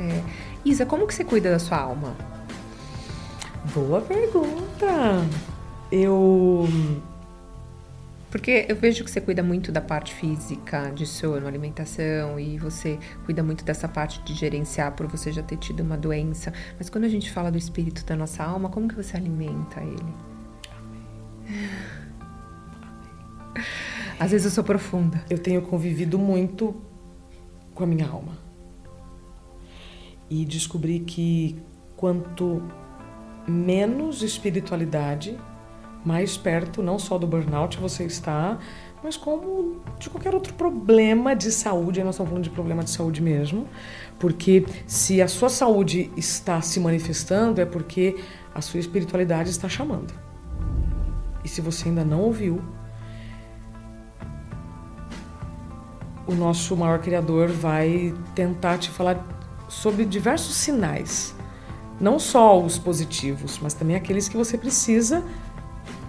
É. 0.00 0.22
Isa, 0.64 0.86
como 0.86 1.06
que 1.06 1.12
você 1.12 1.22
cuida 1.22 1.50
da 1.50 1.58
sua 1.58 1.76
alma? 1.76 2.16
Boa 3.74 4.00
pergunta. 4.00 5.26
Eu 5.92 6.66
porque 8.34 8.66
eu 8.68 8.74
vejo 8.74 9.04
que 9.04 9.10
você 9.12 9.20
cuida 9.20 9.44
muito 9.44 9.70
da 9.70 9.80
parte 9.80 10.12
física, 10.12 10.90
de 10.90 11.06
sono, 11.06 11.46
alimentação, 11.46 12.36
e 12.36 12.58
você 12.58 12.98
cuida 13.24 13.44
muito 13.44 13.64
dessa 13.64 13.86
parte 13.86 14.20
de 14.24 14.34
gerenciar 14.34 14.90
por 14.96 15.06
você 15.06 15.30
já 15.30 15.40
ter 15.40 15.56
tido 15.56 15.84
uma 15.84 15.96
doença. 15.96 16.52
Mas 16.76 16.90
quando 16.90 17.04
a 17.04 17.08
gente 17.08 17.30
fala 17.30 17.48
do 17.48 17.56
espírito 17.56 18.04
da 18.04 18.16
nossa 18.16 18.42
alma, 18.42 18.68
como 18.68 18.88
que 18.88 18.96
você 18.96 19.16
alimenta 19.16 19.80
ele? 19.80 20.14
Às 24.18 24.32
vezes 24.32 24.46
eu 24.46 24.50
sou 24.50 24.64
profunda. 24.64 25.24
Eu 25.30 25.38
tenho 25.38 25.62
convivido 25.62 26.18
muito 26.18 26.74
com 27.72 27.84
a 27.84 27.86
minha 27.86 28.08
alma. 28.08 28.36
E 30.28 30.44
descobri 30.44 30.98
que 30.98 31.62
quanto 31.96 32.60
menos 33.46 34.24
espiritualidade, 34.24 35.38
mais 36.04 36.36
perto 36.36 36.82
não 36.82 36.98
só 36.98 37.16
do 37.18 37.26
burnout 37.26 37.78
você 37.78 38.04
está, 38.04 38.58
mas 39.02 39.16
como 39.16 39.80
de 39.98 40.08
qualquer 40.08 40.34
outro 40.34 40.54
problema 40.54 41.34
de 41.34 41.50
saúde. 41.50 42.02
Nós 42.02 42.14
estamos 42.14 42.30
falando 42.30 42.44
de 42.44 42.50
problema 42.50 42.82
de 42.82 42.90
saúde 42.90 43.22
mesmo, 43.22 43.68
porque 44.18 44.64
se 44.86 45.20
a 45.20 45.28
sua 45.28 45.48
saúde 45.48 46.10
está 46.16 46.60
se 46.60 46.80
manifestando, 46.80 47.60
é 47.60 47.64
porque 47.64 48.16
a 48.54 48.60
sua 48.60 48.80
espiritualidade 48.80 49.50
está 49.50 49.68
chamando. 49.68 50.14
E 51.44 51.48
se 51.48 51.60
você 51.60 51.88
ainda 51.88 52.04
não 52.04 52.22
ouviu, 52.22 52.62
o 56.26 56.34
nosso 56.34 56.74
maior 56.74 56.98
criador 57.00 57.48
vai 57.48 58.14
tentar 58.34 58.78
te 58.78 58.88
falar 58.88 59.22
sobre 59.68 60.06
diversos 60.06 60.56
sinais. 60.56 61.34
Não 62.00 62.18
só 62.18 62.60
os 62.60 62.78
positivos, 62.78 63.58
mas 63.62 63.74
também 63.74 63.94
aqueles 63.94 64.28
que 64.28 64.36
você 64.36 64.56
precisa 64.56 65.22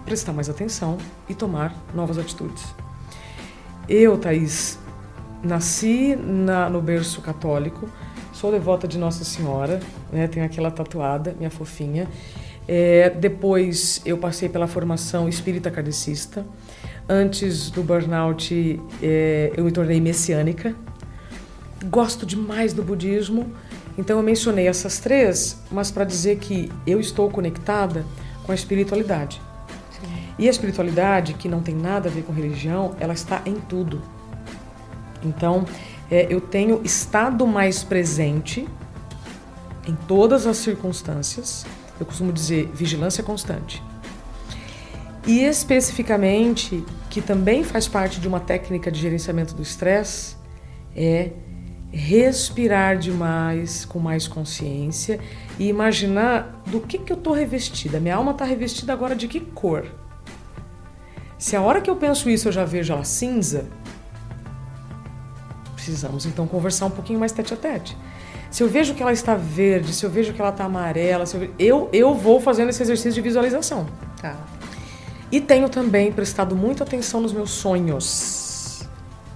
prestar 0.06 0.32
mais 0.32 0.48
atenção 0.48 0.96
e 1.28 1.34
tomar 1.34 1.74
novas 1.92 2.16
atitudes. 2.16 2.64
Eu, 3.88 4.16
Thaís, 4.16 4.78
nasci 5.42 6.16
na, 6.16 6.70
no 6.70 6.80
berço 6.80 7.20
católico, 7.20 7.88
sou 8.32 8.50
devota 8.50 8.86
de 8.86 8.96
Nossa 8.96 9.24
Senhora, 9.24 9.80
né, 10.12 10.28
tenho 10.28 10.46
aquela 10.46 10.70
tatuada, 10.70 11.34
minha 11.36 11.50
fofinha. 11.50 12.08
É, 12.68 13.10
depois 13.10 14.00
eu 14.04 14.16
passei 14.18 14.48
pela 14.48 14.66
formação 14.66 15.28
espírita 15.28 15.70
kardecista. 15.70 16.44
Antes 17.08 17.70
do 17.70 17.82
burnout, 17.82 18.80
é, 19.02 19.52
eu 19.56 19.64
me 19.64 19.70
tornei 19.70 20.00
messiânica. 20.00 20.74
Gosto 21.84 22.24
demais 22.24 22.72
do 22.72 22.82
budismo, 22.82 23.52
então 23.98 24.16
eu 24.16 24.22
mencionei 24.22 24.66
essas 24.66 24.98
três, 24.98 25.60
mas 25.70 25.90
para 25.90 26.04
dizer 26.04 26.38
que 26.38 26.70
eu 26.86 26.98
estou 26.98 27.30
conectada 27.30 28.04
com 28.44 28.52
a 28.52 28.54
espiritualidade. 28.54 29.40
E 30.38 30.46
a 30.46 30.50
espiritualidade, 30.50 31.34
que 31.34 31.48
não 31.48 31.62
tem 31.62 31.74
nada 31.74 32.08
a 32.08 32.12
ver 32.12 32.22
com 32.22 32.32
religião, 32.32 32.94
ela 33.00 33.14
está 33.14 33.42
em 33.46 33.54
tudo. 33.54 34.02
Então, 35.22 35.64
é, 36.10 36.26
eu 36.28 36.40
tenho 36.40 36.80
estado 36.84 37.46
mais 37.46 37.82
presente 37.82 38.68
em 39.86 39.94
todas 40.06 40.46
as 40.46 40.58
circunstâncias. 40.58 41.64
Eu 41.98 42.04
costumo 42.04 42.32
dizer 42.32 42.70
vigilância 42.74 43.24
constante. 43.24 43.82
E 45.26 45.40
especificamente, 45.40 46.84
que 47.10 47.20
também 47.20 47.64
faz 47.64 47.88
parte 47.88 48.20
de 48.20 48.28
uma 48.28 48.38
técnica 48.38 48.92
de 48.92 49.00
gerenciamento 49.00 49.54
do 49.54 49.62
estresse, 49.62 50.36
é 50.94 51.32
respirar 51.90 52.98
demais, 52.98 53.84
com 53.84 53.98
mais 53.98 54.28
consciência 54.28 55.18
e 55.58 55.68
imaginar 55.68 56.62
do 56.66 56.80
que, 56.80 56.98
que 56.98 57.12
eu 57.12 57.16
estou 57.16 57.32
revestida. 57.32 57.98
Minha 57.98 58.16
alma 58.16 58.32
está 58.32 58.44
revestida 58.44 58.92
agora 58.92 59.16
de 59.16 59.26
que 59.26 59.40
cor? 59.40 59.86
Se 61.38 61.54
a 61.54 61.60
hora 61.60 61.80
que 61.80 61.90
eu 61.90 61.96
penso 61.96 62.30
isso 62.30 62.48
eu 62.48 62.52
já 62.52 62.64
vejo 62.64 62.92
ela 62.92 63.04
cinza, 63.04 63.66
precisamos 65.74 66.24
então 66.24 66.46
conversar 66.46 66.86
um 66.86 66.90
pouquinho 66.90 67.20
mais 67.20 67.32
tete 67.32 67.52
a 67.52 67.56
tete. 67.56 67.96
Se 68.50 68.62
eu 68.62 68.68
vejo 68.68 68.94
que 68.94 69.02
ela 69.02 69.12
está 69.12 69.34
verde, 69.34 69.92
se 69.92 70.04
eu 70.04 70.10
vejo 70.10 70.32
que 70.32 70.40
ela 70.40 70.50
está 70.50 70.64
amarela, 70.64 71.24
eu, 71.34 71.50
eu, 71.58 71.88
eu 71.92 72.14
vou 72.14 72.40
fazendo 72.40 72.70
esse 72.70 72.82
exercício 72.82 73.12
de 73.12 73.20
visualização. 73.20 73.86
Tá. 74.20 74.36
E 75.30 75.40
tenho 75.40 75.68
também 75.68 76.10
prestado 76.10 76.56
muita 76.56 76.84
atenção 76.84 77.20
nos 77.20 77.32
meus 77.32 77.50
sonhos, 77.50 78.88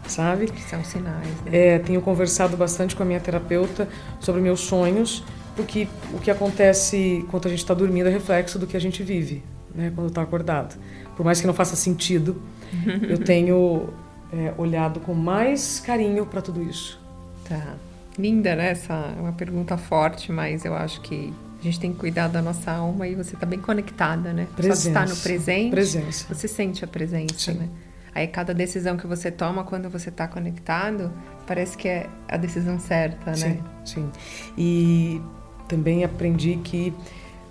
sabe? 0.06 0.46
Que 0.46 0.62
são 0.62 0.82
sinais, 0.82 1.26
né? 1.44 1.74
É, 1.74 1.78
tenho 1.80 2.00
conversado 2.00 2.56
bastante 2.56 2.96
com 2.96 3.02
a 3.02 3.06
minha 3.06 3.20
terapeuta 3.20 3.88
sobre 4.20 4.40
meus 4.40 4.60
sonhos, 4.60 5.22
porque 5.54 5.86
o 6.14 6.18
que 6.18 6.30
acontece 6.30 7.26
quando 7.30 7.46
a 7.46 7.50
gente 7.50 7.58
está 7.58 7.74
dormindo 7.74 8.08
é 8.08 8.10
reflexo 8.10 8.58
do 8.58 8.66
que 8.66 8.76
a 8.76 8.80
gente 8.80 9.02
vive, 9.02 9.42
né? 9.74 9.92
Quando 9.94 10.08
está 10.08 10.22
acordado 10.22 10.76
por 11.20 11.24
mais 11.26 11.38
que 11.38 11.46
não 11.46 11.52
faça 11.52 11.76
sentido, 11.76 12.40
eu 13.06 13.18
tenho 13.22 13.90
é, 14.32 14.54
olhado 14.56 15.00
com 15.00 15.12
mais 15.12 15.78
carinho 15.78 16.24
para 16.24 16.40
tudo 16.40 16.62
isso. 16.62 16.98
Tá. 17.46 17.74
Linda, 18.18 18.56
né? 18.56 18.70
Essa 18.70 18.94
é 18.94 19.20
uma 19.20 19.34
pergunta 19.34 19.76
forte, 19.76 20.32
mas 20.32 20.64
eu 20.64 20.74
acho 20.74 21.02
que 21.02 21.30
a 21.60 21.62
gente 21.62 21.78
tem 21.78 21.92
que 21.92 21.98
cuidar 21.98 22.28
da 22.28 22.40
nossa 22.40 22.72
alma 22.72 23.06
e 23.06 23.14
você 23.14 23.34
está 23.34 23.44
bem 23.44 23.60
conectada, 23.60 24.32
né? 24.32 24.46
Presença. 24.56 24.80
Só 24.80 24.88
estar 24.88 25.08
no 25.10 25.16
presente, 25.16 25.70
presença. 25.72 26.34
você 26.34 26.48
sente 26.48 26.82
a 26.86 26.88
presença, 26.88 27.52
Sim. 27.52 27.58
né? 27.58 27.68
Aí 28.14 28.26
cada 28.26 28.54
decisão 28.54 28.96
que 28.96 29.06
você 29.06 29.30
toma 29.30 29.62
quando 29.62 29.90
você 29.90 30.08
está 30.08 30.26
conectado, 30.26 31.12
parece 31.46 31.76
que 31.76 31.86
é 31.86 32.08
a 32.28 32.38
decisão 32.38 32.80
certa, 32.80 33.32
né? 33.32 33.36
Sim, 33.36 33.62
sim. 33.84 34.10
E 34.56 35.20
também 35.68 36.02
aprendi 36.02 36.56
que 36.64 36.94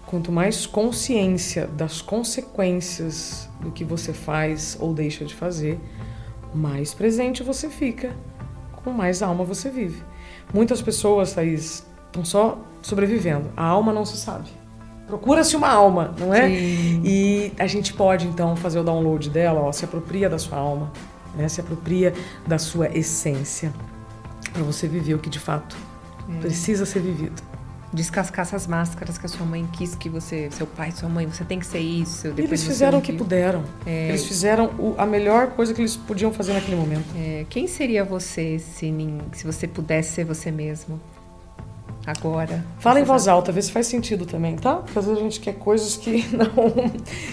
quanto 0.09 0.31
mais 0.31 0.65
consciência 0.65 1.67
das 1.67 2.01
consequências 2.01 3.47
do 3.61 3.69
que 3.69 3.83
você 3.83 4.11
faz 4.11 4.75
ou 4.79 4.91
deixa 4.91 5.23
de 5.23 5.35
fazer, 5.35 5.79
mais 6.51 6.95
presente 6.95 7.43
você 7.43 7.69
fica, 7.69 8.15
com 8.83 8.89
mais 8.91 9.21
alma 9.21 9.43
você 9.43 9.69
vive. 9.69 10.01
Muitas 10.51 10.81
pessoas, 10.81 11.33
Thaís, 11.33 11.85
estão 12.07 12.25
só 12.25 12.57
sobrevivendo. 12.81 13.51
A 13.55 13.63
alma 13.63 13.93
não 13.93 14.03
se 14.03 14.17
sabe. 14.17 14.49
Procura-se 15.05 15.55
uma 15.55 15.69
alma, 15.69 16.15
não 16.17 16.33
é? 16.33 16.47
Sim. 16.47 17.01
E 17.05 17.53
a 17.59 17.67
gente 17.67 17.93
pode 17.93 18.25
então 18.25 18.55
fazer 18.55 18.79
o 18.79 18.83
download 18.83 19.29
dela, 19.29 19.61
ó, 19.61 19.71
se 19.71 19.85
apropria 19.85 20.27
da 20.27 20.39
sua 20.39 20.57
alma, 20.57 20.91
né? 21.35 21.47
se 21.47 21.61
apropria 21.61 22.15
da 22.47 22.57
sua 22.57 22.87
essência, 22.97 23.71
para 24.51 24.63
você 24.63 24.87
viver 24.87 25.13
o 25.13 25.19
que 25.19 25.29
de 25.29 25.39
fato 25.39 25.77
É. 26.27 26.41
Precisa 26.41 26.85
ser 26.85 26.99
vivido. 26.99 27.48
Descascar 27.91 28.41
essas 28.41 28.67
máscaras 28.67 29.17
que 29.17 29.25
a 29.25 29.29
sua 29.29 29.45
mãe 29.45 29.67
quis 29.73 29.95
que 29.95 30.09
você, 30.09 30.49
seu 30.51 30.67
pai, 30.67 30.91
sua 30.91 31.09
mãe, 31.09 31.25
você 31.25 31.43
tem 31.43 31.59
que 31.59 31.65
ser 31.65 31.79
isso. 31.79 32.27
Eles 32.37 32.63
fizeram 32.63 32.99
o 32.99 33.01
que 33.01 33.13
puderam. 33.13 33.63
É. 33.85 34.09
Eles 34.09 34.25
fizeram 34.25 34.67
o, 34.77 34.95
a 34.97 35.05
melhor 35.05 35.47
coisa 35.51 35.73
que 35.73 35.81
eles 35.81 35.95
podiam 35.95 36.31
fazer 36.31 36.53
naquele 36.53 36.77
momento. 36.77 37.05
É. 37.15 37.45
Quem 37.49 37.67
seria 37.67 38.03
você 38.03 38.59
se, 38.59 38.93
se 39.33 39.45
você 39.45 39.67
pudesse 39.67 40.13
ser 40.13 40.23
você 40.23 40.51
mesmo? 40.51 40.99
agora. 42.05 42.63
Fala 42.79 42.99
em 42.99 43.03
voz 43.03 43.27
alta, 43.27 43.51
vê 43.51 43.61
se 43.61 43.71
faz 43.71 43.87
sentido 43.87 44.25
também, 44.25 44.55
tá? 44.55 44.75
Porque 44.75 44.97
às 44.97 45.05
vezes 45.05 45.19
a 45.19 45.23
gente 45.23 45.39
quer 45.39 45.55
coisas 45.55 45.95
que 45.95 46.25
não, 46.35 46.91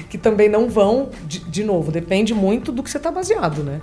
que 0.09 0.19
também 0.19 0.49
não 0.49 0.69
vão. 0.69 1.11
De, 1.27 1.41
de 1.41 1.65
novo, 1.65 1.91
depende 1.91 2.35
muito 2.35 2.71
do 2.71 2.83
que 2.83 2.91
você 2.91 2.99
está 2.99 3.11
baseado, 3.11 3.63
né? 3.63 3.81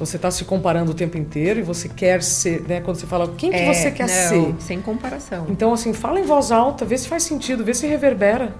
Se 0.00 0.06
você 0.06 0.16
está 0.16 0.30
se 0.30 0.46
comparando 0.46 0.92
o 0.92 0.94
tempo 0.94 1.18
inteiro 1.18 1.60
e 1.60 1.62
você 1.62 1.86
quer 1.86 2.22
ser, 2.22 2.62
né? 2.62 2.80
Quando 2.80 2.96
você 2.96 3.06
fala, 3.06 3.28
quem 3.36 3.50
que 3.50 3.56
é, 3.58 3.74
você 3.74 3.90
quer 3.90 4.08
não, 4.08 4.54
ser? 4.54 4.54
Sem 4.58 4.80
comparação. 4.80 5.44
Então, 5.50 5.74
assim, 5.74 5.92
fala 5.92 6.18
em 6.18 6.22
voz 6.22 6.50
alta, 6.50 6.86
vê 6.86 6.96
se 6.96 7.06
faz 7.06 7.22
sentido, 7.22 7.62
vê 7.62 7.74
se 7.74 7.86
reverbera. 7.86 8.54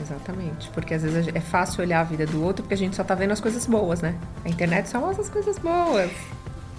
Exatamente, 0.00 0.70
porque 0.70 0.94
às 0.94 1.02
vezes 1.02 1.26
é 1.34 1.40
fácil 1.40 1.82
olhar 1.82 2.02
a 2.02 2.04
vida 2.04 2.24
do 2.24 2.40
outro 2.44 2.62
porque 2.62 2.74
a 2.74 2.76
gente 2.76 2.94
só 2.94 3.02
tá 3.02 3.16
vendo 3.16 3.32
as 3.32 3.40
coisas 3.40 3.66
boas, 3.66 4.00
né? 4.00 4.14
A 4.44 4.48
internet 4.48 4.88
só 4.88 5.00
mostra 5.00 5.24
as 5.24 5.28
coisas 5.28 5.58
boas. 5.58 6.12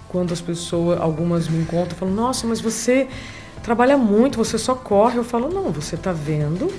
Quando 0.08 0.32
as 0.32 0.40
pessoas, 0.40 0.98
algumas 0.98 1.48
me 1.48 1.60
encontram, 1.60 1.98
falam: 1.98 2.14
"Nossa, 2.14 2.46
mas 2.46 2.62
você 2.62 3.08
trabalha 3.62 3.98
muito, 3.98 4.38
você 4.38 4.56
só 4.56 4.74
corre". 4.74 5.18
Eu 5.18 5.24
falo: 5.24 5.50
"Não, 5.50 5.70
você 5.70 5.96
está 5.96 6.12
vendo 6.12 6.72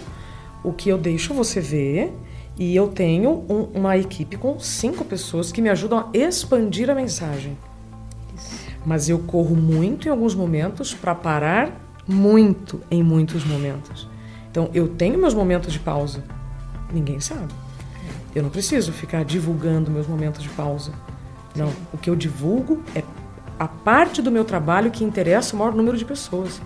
o 0.63 0.73
que 0.73 0.89
eu 0.89 0.97
deixo 0.97 1.31
você 1.31 1.61
ver 1.61 2.11
e 2.59 2.75
eu 2.75 2.89
tenho 2.89 3.45
um, 3.49 3.69
uma 3.73 3.97
equipe 3.97 4.35
com 4.35 4.59
cinco 4.59 5.05
pessoas 5.05 5.49
que 5.49 5.61
me 5.61 5.69
ajudam 5.69 5.99
a 5.99 6.17
expandir 6.17 6.89
a 6.89 6.93
mensagem. 6.93 7.57
Mas 8.85 9.07
eu 9.07 9.19
corro 9.19 9.55
muito 9.55 10.07
em 10.07 10.11
alguns 10.11 10.35
momentos 10.35 10.93
para 10.93 11.15
parar 11.15 11.71
muito 12.05 12.81
em 12.91 13.01
muitos 13.01 13.45
momentos. 13.45 14.09
Então 14.51 14.69
eu 14.73 14.89
tenho 14.89 15.17
meus 15.17 15.33
momentos 15.33 15.71
de 15.71 15.79
pausa. 15.79 16.21
Ninguém 16.91 17.21
sabe. 17.21 17.53
Eu 18.35 18.43
não 18.43 18.49
preciso 18.49 18.91
ficar 18.91 19.23
divulgando 19.23 19.89
meus 19.89 20.07
momentos 20.07 20.43
de 20.43 20.49
pausa. 20.49 20.91
Não, 21.55 21.71
o 21.93 21.97
que 21.97 22.09
eu 22.09 22.15
divulgo 22.15 22.83
é 22.93 23.03
a 23.57 23.67
parte 23.67 24.21
do 24.21 24.31
meu 24.31 24.43
trabalho 24.43 24.91
que 24.91 25.03
interessa 25.03 25.55
o 25.55 25.59
maior 25.59 25.73
número 25.73 25.97
de 25.97 26.03
pessoas. 26.03 26.61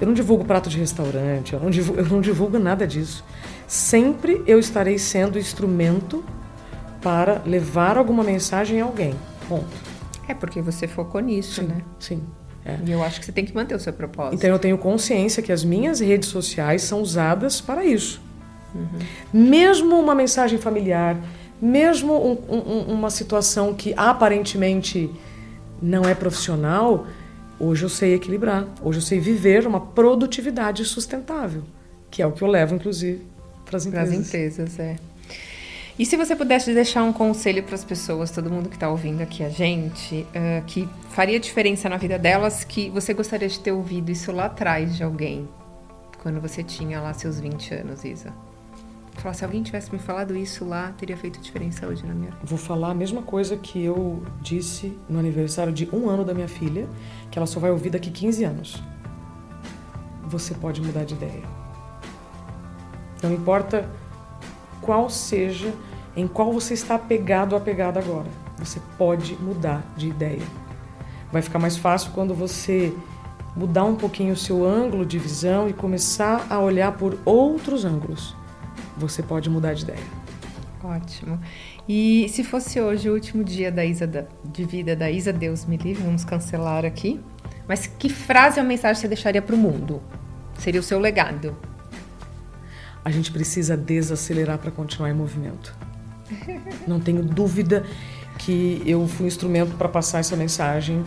Eu 0.00 0.06
não 0.06 0.14
divulgo 0.14 0.44
prato 0.44 0.68
de 0.68 0.78
restaurante, 0.78 1.52
eu 1.52 1.60
não 1.60 1.70
divulgo, 1.70 2.00
eu 2.00 2.06
não 2.06 2.20
divulgo 2.20 2.58
nada 2.58 2.86
disso 2.86 3.24
sempre 3.68 4.42
eu 4.46 4.58
estarei 4.58 4.98
sendo 4.98 5.38
instrumento 5.38 6.24
para 7.02 7.42
levar 7.44 7.98
alguma 7.98 8.24
mensagem 8.24 8.80
a 8.80 8.84
alguém. 8.84 9.14
Ponto. 9.46 9.66
É 10.26 10.34
porque 10.34 10.60
você 10.60 10.88
focou 10.88 11.20
nisso, 11.20 11.60
sim, 11.60 11.66
né? 11.66 11.82
Sim. 12.00 12.22
É. 12.64 12.78
E 12.84 12.90
eu 12.90 13.02
acho 13.02 13.20
que 13.20 13.26
você 13.26 13.32
tem 13.32 13.44
que 13.44 13.54
manter 13.54 13.74
o 13.74 13.78
seu 13.78 13.92
propósito. 13.92 14.34
Então 14.34 14.50
eu 14.50 14.58
tenho 14.58 14.76
consciência 14.78 15.42
que 15.42 15.52
as 15.52 15.62
minhas 15.62 16.00
redes 16.00 16.28
sociais 16.28 16.82
são 16.82 17.00
usadas 17.00 17.60
para 17.60 17.84
isso. 17.84 18.20
Uhum. 18.74 18.98
Mesmo 19.32 19.98
uma 19.98 20.14
mensagem 20.14 20.58
familiar, 20.58 21.16
mesmo 21.60 22.14
um, 22.14 22.54
um, 22.54 22.94
uma 22.94 23.10
situação 23.10 23.74
que 23.74 23.94
aparentemente 23.96 25.10
não 25.80 26.04
é 26.04 26.14
profissional, 26.14 27.06
hoje 27.58 27.84
eu 27.84 27.88
sei 27.88 28.14
equilibrar. 28.14 28.66
Hoje 28.82 28.98
eu 28.98 29.02
sei 29.02 29.20
viver 29.20 29.66
uma 29.66 29.80
produtividade 29.80 30.84
sustentável, 30.84 31.62
que 32.10 32.22
é 32.22 32.26
o 32.26 32.32
que 32.32 32.42
eu 32.42 32.48
levo, 32.48 32.74
inclusive, 32.74 33.22
para 33.64 33.76
as 33.76 33.86
empresas. 33.86 34.14
empresas, 34.14 34.78
é. 34.78 34.96
E 35.98 36.06
se 36.06 36.16
você 36.16 36.36
pudesse 36.36 36.72
deixar 36.72 37.02
um 37.02 37.12
conselho 37.12 37.62
para 37.64 37.74
as 37.74 37.82
pessoas, 37.82 38.30
todo 38.30 38.48
mundo 38.48 38.68
que 38.68 38.76
está 38.76 38.88
ouvindo 38.88 39.20
aqui 39.20 39.42
a 39.42 39.48
gente, 39.48 40.24
uh, 40.30 40.64
que 40.64 40.88
faria 41.10 41.40
diferença 41.40 41.88
na 41.88 41.96
vida 41.96 42.16
delas, 42.16 42.62
que 42.62 42.88
você 42.90 43.12
gostaria 43.12 43.48
de 43.48 43.58
ter 43.58 43.72
ouvido 43.72 44.08
isso 44.08 44.30
lá 44.30 44.44
atrás 44.44 44.96
de 44.96 45.02
alguém, 45.02 45.48
quando 46.22 46.40
você 46.40 46.62
tinha 46.62 47.00
lá 47.00 47.12
seus 47.14 47.40
20 47.40 47.74
anos, 47.74 48.04
Isa? 48.04 48.32
Falar, 49.18 49.34
se 49.34 49.44
alguém 49.44 49.64
tivesse 49.64 49.92
me 49.92 49.98
falado 49.98 50.36
isso 50.36 50.64
lá, 50.64 50.92
teria 50.96 51.16
feito 51.16 51.40
diferença 51.40 51.86
hoje 51.88 52.06
na 52.06 52.14
minha 52.14 52.30
vida. 52.30 52.42
Vou 52.44 52.58
falar 52.58 52.90
a 52.90 52.94
mesma 52.94 53.20
coisa 53.20 53.56
que 53.56 53.82
eu 53.84 54.22
disse 54.40 54.96
no 55.08 55.18
aniversário 55.18 55.72
de 55.72 55.88
um 55.92 56.08
ano 56.08 56.24
da 56.24 56.32
minha 56.32 56.46
filha, 56.46 56.88
que 57.28 57.36
ela 57.36 57.46
só 57.46 57.58
vai 57.58 57.72
ouvir 57.72 57.90
daqui 57.90 58.12
15 58.12 58.44
anos. 58.44 58.82
Você 60.22 60.54
pode 60.54 60.80
mudar 60.80 61.04
de 61.04 61.14
ideia. 61.14 61.42
Não 63.20 63.32
importa 63.32 63.90
qual 64.80 65.10
seja, 65.10 65.74
em 66.16 66.28
qual 66.28 66.52
você 66.52 66.74
está 66.74 66.94
apegado 66.94 67.54
ou 67.54 67.58
apegada 67.58 67.98
agora. 67.98 68.28
Você 68.58 68.80
pode 68.96 69.34
mudar 69.42 69.84
de 69.96 70.08
ideia. 70.08 70.46
Vai 71.32 71.42
ficar 71.42 71.58
mais 71.58 71.76
fácil 71.76 72.12
quando 72.12 72.34
você 72.34 72.94
mudar 73.56 73.82
um 73.82 73.96
pouquinho 73.96 74.34
o 74.34 74.36
seu 74.36 74.64
ângulo 74.64 75.04
de 75.04 75.18
visão 75.18 75.68
e 75.68 75.72
começar 75.72 76.46
a 76.48 76.60
olhar 76.60 76.92
por 76.92 77.18
outros 77.24 77.84
ângulos. 77.84 78.37
Você 78.98 79.22
pode 79.22 79.48
mudar 79.48 79.74
de 79.74 79.84
ideia. 79.84 79.98
Ótimo. 80.82 81.40
E 81.88 82.28
se 82.28 82.44
fosse 82.44 82.80
hoje 82.80 83.08
o 83.10 83.14
último 83.14 83.42
dia 83.42 83.70
da 83.70 83.84
Isa 83.84 84.06
da, 84.06 84.24
de 84.44 84.64
vida 84.64 84.94
da 84.94 85.10
Isa, 85.10 85.32
Deus 85.32 85.64
me 85.64 85.76
livre, 85.76 86.02
vamos 86.02 86.24
cancelar 86.24 86.84
aqui. 86.84 87.20
Mas 87.66 87.86
que 87.86 88.08
frase 88.08 88.60
ou 88.60 88.66
mensagem 88.66 89.00
você 89.00 89.08
deixaria 89.08 89.42
para 89.42 89.54
o 89.54 89.58
mundo? 89.58 90.02
Seria 90.58 90.80
o 90.80 90.82
seu 90.82 90.98
legado? 90.98 91.56
a 93.08 93.10
gente 93.10 93.32
precisa 93.32 93.74
desacelerar 93.74 94.58
para 94.58 94.70
continuar 94.70 95.08
em 95.10 95.14
movimento. 95.14 95.74
Não 96.86 97.00
tenho 97.00 97.22
dúvida 97.22 97.84
que 98.38 98.82
eu 98.84 99.06
fui 99.08 99.24
um 99.24 99.28
instrumento 99.28 99.74
para 99.76 99.88
passar 99.88 100.18
essa 100.18 100.36
mensagem 100.36 101.02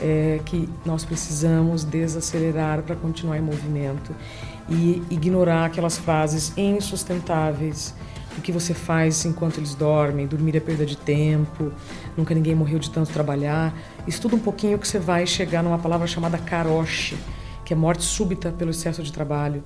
é, 0.00 0.40
que 0.44 0.68
nós 0.84 1.04
precisamos 1.04 1.84
desacelerar 1.84 2.82
para 2.82 2.96
continuar 2.96 3.38
em 3.38 3.42
movimento 3.42 4.14
e 4.68 5.02
ignorar 5.10 5.66
aquelas 5.66 5.98
frases 5.98 6.52
insustentáveis 6.56 7.94
o 8.36 8.40
que 8.40 8.50
você 8.50 8.72
faz 8.72 9.24
enquanto 9.24 9.58
eles 9.58 9.74
dormem, 9.74 10.26
dormir 10.26 10.56
é 10.56 10.60
perda 10.60 10.86
de 10.86 10.96
tempo, 10.96 11.70
nunca 12.16 12.34
ninguém 12.34 12.54
morreu 12.54 12.78
de 12.78 12.90
tanto 12.90 13.12
trabalhar. 13.12 13.74
Estuda 14.06 14.36
um 14.36 14.38
pouquinho 14.38 14.78
que 14.78 14.88
você 14.88 14.98
vai 14.98 15.26
chegar 15.26 15.62
numa 15.62 15.78
palavra 15.78 16.06
chamada 16.06 16.38
karoshi, 16.38 17.16
que 17.62 17.74
é 17.74 17.76
morte 17.76 18.04
súbita 18.04 18.50
pelo 18.50 18.70
excesso 18.70 19.02
de 19.02 19.12
trabalho 19.12 19.62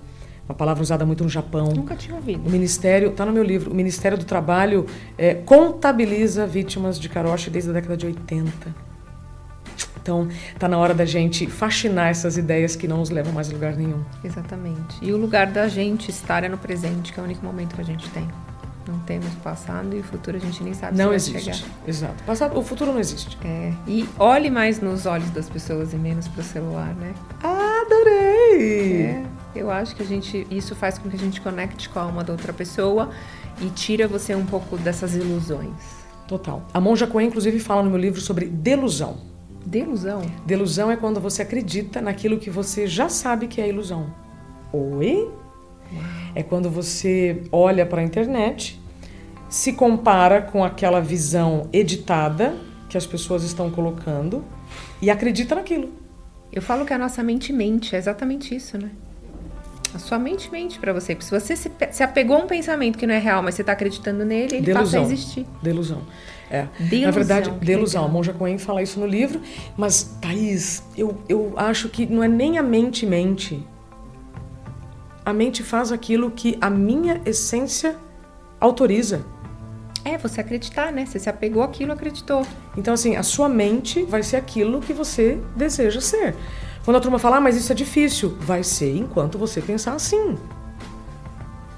uma 0.48 0.54
palavra 0.54 0.80
usada 0.80 1.04
muito 1.04 1.24
no 1.24 1.28
Japão. 1.28 1.72
Nunca 1.74 1.96
tinha 1.96 2.14
ouvido. 2.14 2.46
O 2.46 2.50
Ministério, 2.50 3.08
está 3.08 3.26
no 3.26 3.32
meu 3.32 3.42
livro, 3.42 3.72
o 3.72 3.74
Ministério 3.74 4.16
do 4.16 4.24
Trabalho 4.24 4.86
é, 5.18 5.34
contabiliza 5.34 6.46
vítimas 6.46 7.00
de 7.00 7.08
caroche 7.08 7.50
desde 7.50 7.70
a 7.70 7.72
década 7.72 7.96
de 7.96 8.06
80. 8.06 8.86
Então, 10.06 10.28
está 10.54 10.68
na 10.68 10.78
hora 10.78 10.94
da 10.94 11.04
gente 11.04 11.48
fascinar 11.48 12.10
essas 12.10 12.36
ideias 12.36 12.76
que 12.76 12.86
não 12.86 12.98
nos 12.98 13.10
levam 13.10 13.32
mais 13.32 13.50
a 13.50 13.52
lugar 13.52 13.74
nenhum. 13.74 14.04
Exatamente. 14.22 14.98
E 15.02 15.12
o 15.12 15.16
lugar 15.16 15.48
da 15.48 15.66
gente 15.66 16.12
estar 16.12 16.44
é 16.44 16.48
no 16.48 16.56
presente, 16.56 17.12
que 17.12 17.18
é 17.18 17.22
o 17.22 17.26
único 17.26 17.44
momento 17.44 17.74
que 17.74 17.80
a 17.80 17.84
gente 17.84 18.08
tem. 18.10 18.28
Não 18.86 19.00
temos 19.00 19.34
passado 19.42 19.96
e 19.96 19.98
o 19.98 20.04
futuro 20.04 20.36
a 20.36 20.40
gente 20.40 20.62
nem 20.62 20.72
sabe 20.72 20.96
não 20.96 21.06
se 21.18 21.32
vai 21.32 21.40
existe. 21.40 21.60
chegar. 21.60 21.78
Exato. 21.88 22.22
Passado, 22.22 22.56
o 22.56 22.62
futuro 22.62 22.92
não 22.92 23.00
existe. 23.00 23.36
É. 23.44 23.72
E 23.88 24.08
olhe 24.16 24.48
mais 24.48 24.80
nos 24.80 25.06
olhos 25.06 25.28
das 25.30 25.50
pessoas 25.50 25.92
e 25.92 25.96
menos 25.96 26.28
para 26.28 26.40
o 26.40 26.44
celular, 26.44 26.94
né? 26.94 27.12
Adorei! 27.42 29.02
É. 29.02 29.24
Eu 29.56 29.72
acho 29.72 29.96
que 29.96 30.04
a 30.04 30.06
gente 30.06 30.46
isso 30.48 30.76
faz 30.76 30.98
com 30.98 31.10
que 31.10 31.16
a 31.16 31.18
gente 31.18 31.40
conecte 31.40 31.88
com 31.88 31.98
a 31.98 32.02
alma 32.02 32.22
da 32.22 32.32
outra 32.32 32.52
pessoa 32.52 33.10
e 33.60 33.70
tira 33.70 34.06
você 34.06 34.36
um 34.36 34.46
pouco 34.46 34.76
dessas 34.76 35.16
ilusões. 35.16 35.74
Total. 36.28 36.64
A 36.72 36.80
Monja 36.80 37.08
Coen, 37.08 37.26
inclusive, 37.26 37.58
fala 37.58 37.82
no 37.82 37.90
meu 37.90 37.98
livro 37.98 38.20
sobre 38.20 38.46
delusão. 38.46 39.34
Delusão? 39.66 40.22
Delusão 40.46 40.90
é 40.90 40.96
quando 40.96 41.20
você 41.20 41.42
acredita 41.42 42.00
naquilo 42.00 42.38
que 42.38 42.48
você 42.48 42.86
já 42.86 43.08
sabe 43.08 43.48
que 43.48 43.60
é 43.60 43.68
ilusão. 43.68 44.06
Oi? 44.72 45.28
Uau. 45.92 46.04
É 46.34 46.42
quando 46.42 46.70
você 46.70 47.42
olha 47.50 47.84
para 47.84 48.00
a 48.00 48.04
internet, 48.04 48.80
se 49.48 49.72
compara 49.72 50.40
com 50.40 50.64
aquela 50.64 51.00
visão 51.00 51.68
editada 51.72 52.54
que 52.88 52.96
as 52.96 53.06
pessoas 53.06 53.42
estão 53.42 53.70
colocando 53.70 54.44
e 55.02 55.10
acredita 55.10 55.54
naquilo. 55.54 55.92
Eu 56.52 56.62
falo 56.62 56.86
que 56.86 56.92
a 56.92 56.98
nossa 56.98 57.22
mente 57.22 57.52
mente, 57.52 57.94
é 57.94 57.98
exatamente 57.98 58.54
isso, 58.54 58.78
né? 58.78 58.90
A 59.94 59.98
sua 59.98 60.18
mente 60.18 60.50
mente 60.50 60.78
para 60.78 60.92
você. 60.92 61.16
Se 61.18 61.30
você 61.30 61.56
se, 61.56 61.70
se, 61.90 62.02
apegou 62.02 62.36
a 62.36 62.40
um 62.40 62.46
pensamento 62.46 62.98
que 62.98 63.06
não 63.06 63.14
é 63.14 63.18
real, 63.18 63.42
mas 63.42 63.54
você 63.54 63.62
está 63.62 63.72
acreditando 63.72 64.24
nele, 64.24 64.56
ele 64.56 64.66
delusão. 64.66 64.84
passa 64.84 64.98
a 64.98 65.02
existir. 65.02 65.46
Delusão. 65.62 66.02
É. 66.50 66.66
Delusão, 66.78 67.00
Na 67.02 67.10
verdade, 67.10 67.50
delusão. 67.50 68.02
Legal. 68.02 68.10
A 68.10 68.12
Monja 68.12 68.32
Coen 68.32 68.58
fala 68.58 68.82
isso 68.82 69.00
no 69.00 69.06
livro. 69.06 69.40
Mas, 69.76 70.16
Thaís, 70.20 70.82
eu, 70.96 71.16
eu 71.28 71.54
acho 71.56 71.88
que 71.88 72.06
não 72.06 72.22
é 72.22 72.28
nem 72.28 72.58
a 72.58 72.62
mente 72.62 73.04
mente. 73.04 73.66
A 75.24 75.32
mente 75.32 75.62
faz 75.62 75.90
aquilo 75.90 76.30
que 76.30 76.56
a 76.60 76.70
minha 76.70 77.20
essência 77.26 77.96
autoriza. 78.60 79.24
É, 80.04 80.16
você 80.16 80.40
acreditar, 80.40 80.92
né? 80.92 81.04
Você 81.04 81.18
se 81.18 81.28
apegou 81.28 81.64
àquilo, 81.64 81.92
acreditou. 81.92 82.46
Então, 82.76 82.94
assim, 82.94 83.16
a 83.16 83.24
sua 83.24 83.48
mente 83.48 84.04
vai 84.04 84.22
ser 84.22 84.36
aquilo 84.36 84.80
que 84.80 84.92
você 84.92 85.40
deseja 85.56 86.00
ser. 86.00 86.36
Quando 86.84 86.98
a 86.98 87.00
turma 87.00 87.18
fala, 87.18 87.38
ah, 87.38 87.40
mas 87.40 87.56
isso 87.56 87.72
é 87.72 87.74
difícil, 87.74 88.36
vai 88.38 88.62
ser 88.62 88.96
enquanto 88.96 89.36
você 89.36 89.60
pensar 89.60 89.94
assim. 89.94 90.36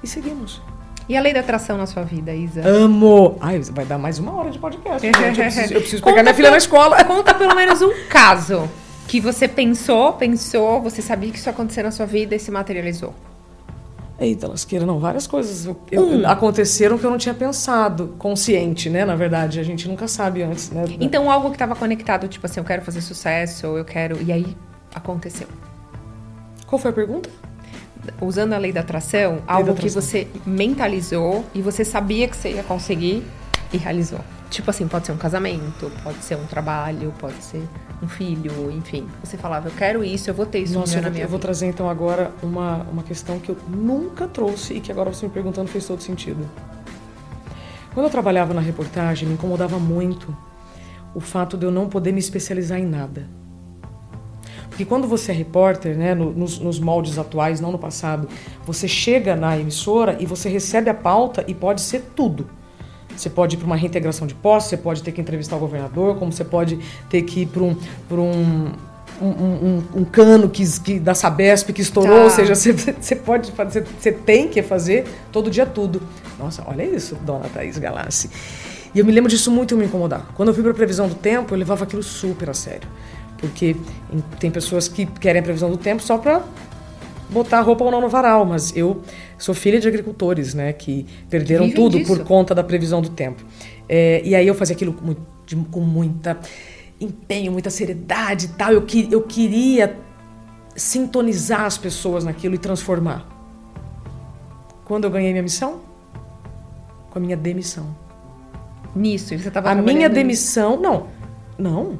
E 0.03 0.07
seguimos. 0.07 0.61
E 1.09 1.17
a 1.17 1.21
lei 1.21 1.33
da 1.33 1.39
atração 1.39 1.75
na 1.75 1.87
sua 1.87 2.03
vida, 2.03 2.31
Isa? 2.35 2.61
Amo! 2.63 3.35
Ai, 3.41 3.59
vai 3.71 3.83
dar 3.83 3.97
mais 3.97 4.19
uma 4.19 4.31
hora 4.35 4.51
de 4.51 4.59
podcast. 4.59 5.01
Gente. 5.01 5.17
Eu 5.17 5.33
preciso, 5.33 5.73
eu 5.73 5.81
preciso 5.81 6.03
pegar 6.03 6.21
minha 6.21 6.35
filha 6.35 6.51
na 6.51 6.57
escola. 6.57 7.01
Conta 7.03 7.33
pelo 7.33 7.55
menos 7.55 7.81
um 7.81 7.89
caso. 8.07 8.69
que 9.07 9.19
você 9.19 9.47
pensou, 9.47 10.13
pensou, 10.13 10.79
você 10.79 11.01
sabia 11.01 11.31
que 11.31 11.39
isso 11.39 11.49
ia 11.49 11.51
acontecer 11.51 11.81
na 11.81 11.89
sua 11.89 12.05
vida 12.05 12.35
e 12.35 12.39
se 12.39 12.51
materializou? 12.51 13.15
Eita, 14.19 14.47
lasqueira, 14.47 14.85
não, 14.85 14.99
várias 14.99 15.25
coisas 15.25 15.65
eu, 15.65 15.79
eu, 15.89 16.03
hum. 16.03 16.27
aconteceram 16.27 16.95
que 16.95 17.05
eu 17.05 17.09
não 17.09 17.17
tinha 17.17 17.33
pensado, 17.33 18.13
consciente, 18.19 18.87
né? 18.87 19.03
Na 19.03 19.15
verdade, 19.15 19.59
a 19.59 19.63
gente 19.63 19.87
nunca 19.87 20.07
sabe 20.07 20.43
antes, 20.43 20.69
né? 20.69 20.83
Então, 20.99 21.31
algo 21.31 21.49
que 21.49 21.55
estava 21.55 21.75
conectado, 21.75 22.27
tipo 22.27 22.45
assim, 22.45 22.59
eu 22.59 22.63
quero 22.63 22.83
fazer 22.83 23.01
sucesso, 23.01 23.67
ou 23.67 23.79
eu 23.79 23.85
quero. 23.85 24.21
E 24.21 24.31
aí 24.31 24.55
aconteceu. 24.93 25.47
Qual 26.67 26.77
foi 26.77 26.91
a 26.91 26.93
pergunta? 26.93 27.31
Usando 28.21 28.53
a 28.53 28.57
lei 28.57 28.71
da 28.71 28.81
atração, 28.81 29.33
lei 29.33 29.43
algo 29.47 29.65
da 29.67 29.71
atração. 29.73 30.01
que 30.01 30.07
você 30.07 30.27
mentalizou 30.45 31.45
e 31.53 31.61
você 31.61 31.83
sabia 31.83 32.27
que 32.27 32.35
você 32.35 32.51
ia 32.53 32.63
conseguir 32.63 33.23
e 33.71 33.77
realizou. 33.77 34.19
Tipo 34.49 34.71
assim, 34.71 34.87
pode 34.87 35.05
ser 35.05 35.11
um 35.11 35.17
casamento, 35.17 35.91
pode 36.03 36.23
ser 36.23 36.35
um 36.35 36.45
trabalho, 36.45 37.13
pode 37.19 37.41
ser 37.43 37.61
um 38.01 38.07
filho, 38.07 38.71
enfim. 38.71 39.07
Você 39.23 39.37
falava, 39.37 39.67
eu 39.67 39.73
quero 39.77 40.03
isso, 40.03 40.29
eu 40.29 40.33
vou 40.33 40.45
ter 40.45 40.59
isso 40.59 40.73
Nossa, 40.73 40.97
eu 40.97 41.03
vou, 41.03 41.13
eu 41.13 41.27
vou 41.27 41.39
trazer 41.39 41.67
então 41.67 41.87
agora 41.87 42.31
uma, 42.41 42.77
uma 42.91 43.03
questão 43.03 43.39
que 43.39 43.49
eu 43.49 43.57
nunca 43.67 44.27
trouxe 44.27 44.73
e 44.73 44.79
que 44.79 44.91
agora 44.91 45.13
você 45.13 45.27
me 45.27 45.31
perguntando 45.31 45.67
fez 45.67 45.85
todo 45.85 46.01
sentido. 46.01 46.49
Quando 47.93 48.07
eu 48.07 48.09
trabalhava 48.09 48.53
na 48.53 48.61
reportagem, 48.61 49.27
me 49.27 49.35
incomodava 49.35 49.77
muito 49.77 50.35
o 51.13 51.19
fato 51.19 51.57
de 51.57 51.65
eu 51.65 51.71
não 51.71 51.87
poder 51.87 52.11
me 52.11 52.19
especializar 52.19 52.79
em 52.79 52.85
nada. 52.85 53.27
Porque 54.79 54.87
quando 54.87 55.09
você 55.09 55.33
é 55.33 55.35
repórter, 55.35 55.97
né, 55.97 56.15
nos, 56.15 56.57
nos 56.57 56.79
moldes 56.79 57.19
atuais, 57.19 57.59
não 57.59 57.69
no 57.69 57.77
passado, 57.77 58.29
você 58.65 58.87
chega 58.87 59.35
na 59.35 59.59
emissora 59.59 60.15
e 60.21 60.25
você 60.25 60.47
recebe 60.47 60.89
a 60.89 60.93
pauta 60.93 61.43
e 61.49 61.53
pode 61.53 61.81
ser 61.81 62.01
tudo 62.15 62.47
você 63.13 63.29
pode 63.29 63.57
ir 63.57 63.59
para 63.59 63.65
uma 63.65 63.75
reintegração 63.75 64.25
de 64.25 64.33
posse, 64.33 64.69
você 64.69 64.77
pode 64.77 65.03
ter 65.03 65.11
que 65.11 65.19
entrevistar 65.19 65.57
o 65.57 65.59
governador, 65.59 66.17
como 66.17 66.31
você 66.31 66.45
pode 66.45 66.79
ter 67.09 67.23
que 67.23 67.41
ir 67.41 67.47
para 67.47 67.61
um, 67.61 67.75
um, 68.17 68.71
um, 69.21 69.27
um, 69.27 69.83
um, 69.97 70.05
cano 70.05 70.47
que, 70.47 70.63
que, 70.79 70.97
da 70.97 71.13
Sabesp 71.13 71.73
que 71.73 71.81
estourou, 71.81 72.15
tá. 72.15 72.23
ou 72.23 72.29
seja, 72.29 72.55
você, 72.55 72.71
você 72.71 73.17
pode 73.17 73.51
fazer, 73.51 73.85
você 73.99 74.13
tem 74.13 74.47
que 74.47 74.63
fazer 74.63 75.05
todo 75.33 75.51
dia 75.51 75.65
tudo. 75.65 76.01
Nossa, 76.39 76.63
olha 76.65 76.83
isso, 76.83 77.17
dona 77.25 77.49
Thaís 77.49 77.77
Galassi. 77.77 78.29
E 78.95 78.99
eu 78.99 79.05
me 79.05 79.11
lembro 79.11 79.29
disso 79.29 79.51
muito 79.51 79.75
me 79.75 79.83
incomodar. 79.83 80.31
Quando 80.33 80.47
eu 80.47 80.53
fui 80.53 80.63
para 80.63 80.71
a 80.71 80.75
previsão 80.75 81.09
do 81.09 81.15
tempo, 81.15 81.53
eu 81.53 81.57
levava 81.57 81.83
aquilo 81.83 82.01
super 82.01 82.49
a 82.49 82.53
sério. 82.53 82.87
Porque 83.39 83.75
tem 84.39 84.51
pessoas 84.51 84.87
que 84.87 85.05
querem 85.05 85.39
a 85.39 85.43
previsão 85.43 85.69
do 85.69 85.77
tempo 85.77 86.01
só 86.01 86.17
para 86.17 86.43
botar 87.29 87.61
roupa 87.61 87.83
ou 87.83 87.91
não 87.91 88.01
no 88.01 88.09
varal, 88.09 88.45
mas 88.45 88.75
eu 88.75 89.01
sou 89.37 89.53
filha 89.53 89.79
de 89.79 89.87
agricultores, 89.87 90.53
né, 90.53 90.73
que 90.73 91.05
perderam 91.29 91.65
Vivem 91.65 91.75
tudo 91.75 91.97
disso. 91.99 92.15
por 92.15 92.25
conta 92.25 92.55
da 92.55 92.63
previsão 92.63 93.01
do 93.01 93.09
tempo. 93.09 93.43
É, 93.87 94.21
e 94.23 94.35
aí 94.35 94.47
eu 94.47 94.55
fazia 94.55 94.75
aquilo 94.75 94.93
com, 94.93 95.15
de, 95.45 95.55
com 95.55 95.79
muita 95.79 96.39
empenho, 96.99 97.51
muita 97.51 97.69
seriedade 97.69 98.47
e 98.47 98.49
tal. 98.49 98.71
Eu, 98.71 98.85
eu 99.09 99.21
queria 99.21 99.95
sintonizar 100.75 101.65
as 101.65 101.77
pessoas 101.77 102.23
naquilo 102.23 102.55
e 102.55 102.57
transformar. 102.57 103.27
Quando 104.85 105.05
eu 105.05 105.11
ganhei 105.11 105.31
minha 105.31 105.43
missão? 105.43 105.81
Com 107.09 107.19
a 107.19 107.21
minha 107.21 107.37
demissão. 107.37 107.95
Nisso, 108.95 109.37
você 109.37 109.47
estava 109.47 109.71
A 109.71 109.75
minha 109.75 110.09
demissão, 110.09 110.79
não, 110.79 111.07
não. 111.57 111.99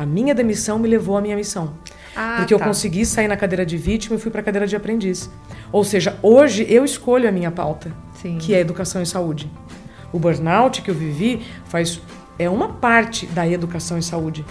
A 0.00 0.06
minha 0.06 0.34
demissão 0.34 0.78
me 0.78 0.88
levou 0.88 1.18
à 1.18 1.20
minha 1.20 1.36
missão. 1.36 1.74
Ah, 2.16 2.36
porque 2.38 2.56
tá. 2.56 2.64
eu 2.64 2.66
consegui 2.66 3.04
sair 3.04 3.28
na 3.28 3.36
cadeira 3.36 3.66
de 3.66 3.76
vítima 3.76 4.16
e 4.16 4.18
fui 4.18 4.30
para 4.30 4.40
a 4.40 4.42
cadeira 4.42 4.66
de 4.66 4.74
aprendiz. 4.74 5.30
Ou 5.70 5.84
seja, 5.84 6.18
hoje 6.22 6.66
eu 6.70 6.86
escolho 6.86 7.28
a 7.28 7.30
minha 7.30 7.50
pauta, 7.50 7.92
Sim. 8.14 8.38
que 8.38 8.54
é 8.54 8.60
educação 8.60 9.02
e 9.02 9.06
saúde. 9.06 9.52
O 10.10 10.18
burnout 10.18 10.80
que 10.80 10.90
eu 10.90 10.94
vivi 10.94 11.42
faz 11.66 12.00
é 12.38 12.48
uma 12.48 12.70
parte 12.70 13.26
da 13.26 13.46
educação 13.46 13.98
e 13.98 14.02
saúde. 14.02 14.42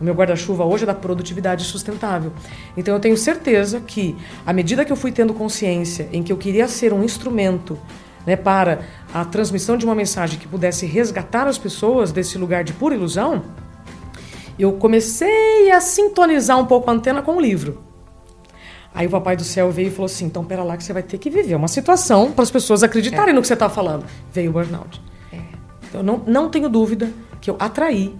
O 0.00 0.04
meu 0.04 0.14
guarda-chuva 0.14 0.64
hoje 0.64 0.84
é 0.84 0.86
da 0.86 0.94
produtividade 0.94 1.64
sustentável. 1.64 2.32
Então 2.74 2.94
eu 2.94 3.00
tenho 3.00 3.18
certeza 3.18 3.80
que, 3.80 4.16
à 4.46 4.54
medida 4.54 4.86
que 4.86 4.92
eu 4.92 4.96
fui 4.96 5.12
tendo 5.12 5.34
consciência 5.34 6.08
em 6.14 6.22
que 6.22 6.32
eu 6.32 6.38
queria 6.38 6.66
ser 6.66 6.94
um 6.94 7.04
instrumento 7.04 7.78
né, 8.24 8.36
para 8.36 8.80
a 9.12 9.22
transmissão 9.22 9.76
de 9.76 9.84
uma 9.84 9.94
mensagem 9.94 10.38
que 10.38 10.48
pudesse 10.48 10.86
resgatar 10.86 11.46
as 11.46 11.58
pessoas 11.58 12.10
desse 12.10 12.38
lugar 12.38 12.64
de 12.64 12.72
pura 12.72 12.94
ilusão, 12.94 13.44
eu 14.58 14.72
comecei 14.74 15.70
a 15.70 15.80
sintonizar 15.80 16.58
um 16.58 16.66
pouco 16.66 16.90
a 16.90 16.94
antena 16.94 17.22
com 17.22 17.36
o 17.36 17.40
livro. 17.40 17.82
Aí 18.94 19.08
o 19.08 19.10
Papai 19.10 19.36
do 19.36 19.42
Céu 19.42 19.70
veio 19.72 19.88
e 19.88 19.90
falou 19.90 20.06
assim: 20.06 20.26
então, 20.26 20.44
pera 20.44 20.62
lá, 20.62 20.76
que 20.76 20.84
você 20.84 20.92
vai 20.92 21.02
ter 21.02 21.18
que 21.18 21.28
viver 21.28 21.56
uma 21.56 21.66
situação 21.66 22.30
para 22.30 22.44
as 22.44 22.50
pessoas 22.50 22.82
acreditarem 22.82 23.30
é. 23.30 23.32
no 23.32 23.40
que 23.40 23.48
você 23.48 23.54
está 23.54 23.68
falando. 23.68 24.04
Veio 24.32 24.50
o 24.50 24.52
burnout. 24.52 25.02
É. 25.32 25.38
Eu 25.92 26.02
não, 26.02 26.22
não 26.26 26.48
tenho 26.48 26.68
dúvida 26.68 27.10
que 27.40 27.50
eu 27.50 27.56
atraí 27.58 28.16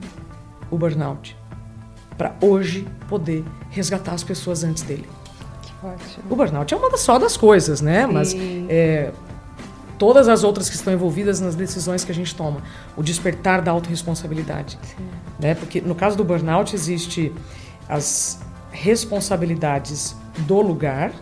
o 0.71 0.77
burnout 0.77 1.37
para 2.19 2.35
hoje 2.41 2.87
poder 3.09 3.45
resgatar 3.71 4.13
as 4.13 4.25
pessoas 4.25 4.65
antes 4.65 4.83
dele. 4.83 5.09
Que 5.63 5.87
ótimo. 5.87 6.25
O 6.29 6.37
burnout 6.37 6.75
é 6.75 6.77
uma 6.77 6.97
só 6.97 7.19
das 7.19 7.37
coisas, 7.37 7.81
né? 7.81 8.07
Sim. 8.07 8.13
Mas 8.13 8.35
é, 8.69 9.13
todas 9.97 10.29
as 10.29 10.43
outras 10.43 10.69
que 10.69 10.75
estão 10.75 10.93
envolvidas 10.93 11.41
nas 11.41 11.55
decisões 11.55 12.05
que 12.05 12.11
a 12.11 12.15
gente 12.15 12.35
toma. 12.35 12.63
O 12.97 13.03
despertar 13.03 13.63
da 13.63 13.71
autorresponsabilidade. 13.71 14.77
Né? 15.39 15.55
Porque 15.55 15.81
no 15.81 15.95
caso 15.95 16.17
do 16.17 16.25
burnout 16.25 16.75
existe 16.75 17.33
as 17.89 18.41
responsabilidades 18.71 20.17
do 20.39 20.61
lugar 20.61 21.13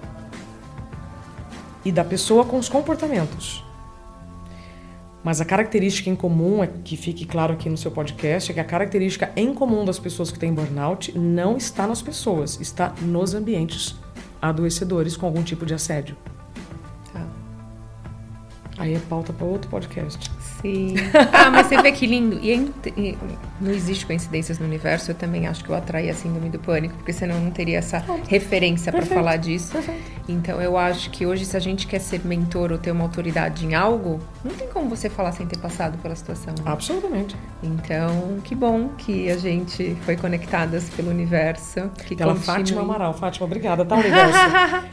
e 1.85 1.90
da 1.90 2.05
pessoa 2.05 2.44
com 2.44 2.59
os 2.59 2.68
comportamentos. 2.68 3.64
Mas 5.25 5.40
a 5.40 5.44
característica 5.44 6.11
em 6.11 6.16
comum, 6.16 6.64
é 6.64 6.66
que 6.66 6.96
fique 6.96 7.25
claro 7.25 7.53
aqui 7.53 7.68
no 7.68 7.77
seu 7.77 7.90
podcast, 7.90 8.51
é 8.51 8.55
que 8.55 8.61
a 8.61 8.64
característica 8.64 9.31
em 9.37 9.55
comum 9.55 9.85
das 9.85 9.98
pessoas 9.98 10.33
que 10.33 10.38
têm 10.38 10.53
burnout 10.53 11.16
não 11.16 11.57
está 11.57 11.87
nas 11.87 12.03
pessoas, 12.03 12.61
está 12.61 12.92
nos 13.01 13.33
ambientes 13.33 13.94
adoecedores 14.40 15.16
com 15.16 15.27
algum 15.27 15.42
tipo 15.42 15.64
de 15.64 15.75
assédio. 15.75 16.16
Aí 18.83 18.97
é 18.97 18.99
pauta 18.99 19.33
para 19.33 19.47
outro 19.47 19.71
podcast. 19.71 20.29
Sim. 20.61 20.95
Ah, 21.33 21.51
mas 21.51 21.66
você 21.68 21.81
vê 21.81 21.92
que 21.92 22.07
lindo. 22.07 22.38
E, 22.42 22.71
e, 22.97 23.18
não 23.61 23.71
existe 23.71 24.05
coincidências 24.05 24.59
no 24.59 24.66
universo. 24.66 25.12
Eu 25.12 25.14
também 25.14 25.47
acho 25.47 25.62
que 25.64 25.71
eu 25.71 25.75
atraí 25.75 26.11
a 26.11 26.14
síndrome 26.14 26.51
do 26.51 26.59
pânico, 26.59 26.95
porque 26.97 27.12
senão 27.12 27.37
eu 27.37 27.40
não 27.40 27.51
teria 27.51 27.79
essa 27.79 28.05
referência 28.29 28.90
para 28.92 29.07
falar 29.07 29.37
disso. 29.37 29.73
Perfeito. 29.73 30.03
Então 30.28 30.61
eu 30.61 30.76
acho 30.76 31.11
que 31.11 31.26
hoje, 31.26 31.44
se 31.44 31.56
a 31.56 31.61
gente 31.61 31.87
quer 31.87 31.98
ser 31.98 32.24
mentor 32.24 32.72
ou 32.72 32.78
ter 32.78 32.90
uma 32.90 33.04
autoridade 33.04 33.66
em 33.66 33.74
algo, 33.74 34.20
não 34.44 34.52
tem 34.52 34.68
como 34.68 34.88
você 34.88 35.08
falar 35.08 35.32
sem 35.32 35.46
ter 35.46 35.58
passado 35.58 35.98
pela 35.98 36.14
situação. 36.14 36.54
Né? 36.58 36.64
Absolutamente. 36.64 37.37
Então, 37.62 38.38
que 38.44 38.54
bom 38.54 38.90
que 38.96 39.30
a 39.30 39.37
gente 39.37 39.96
foi 40.04 40.16
conectadas 40.16 40.88
pelo 40.90 41.11
universo. 41.11 41.90
Que 42.06 42.20
Ela, 42.20 42.35
continue... 42.35 42.56
Fátima 42.56 42.80
Amaral. 42.82 43.14
Fátima, 43.14 43.46
obrigada, 43.46 43.85
tá, 43.85 43.96
universo? 43.96 44.38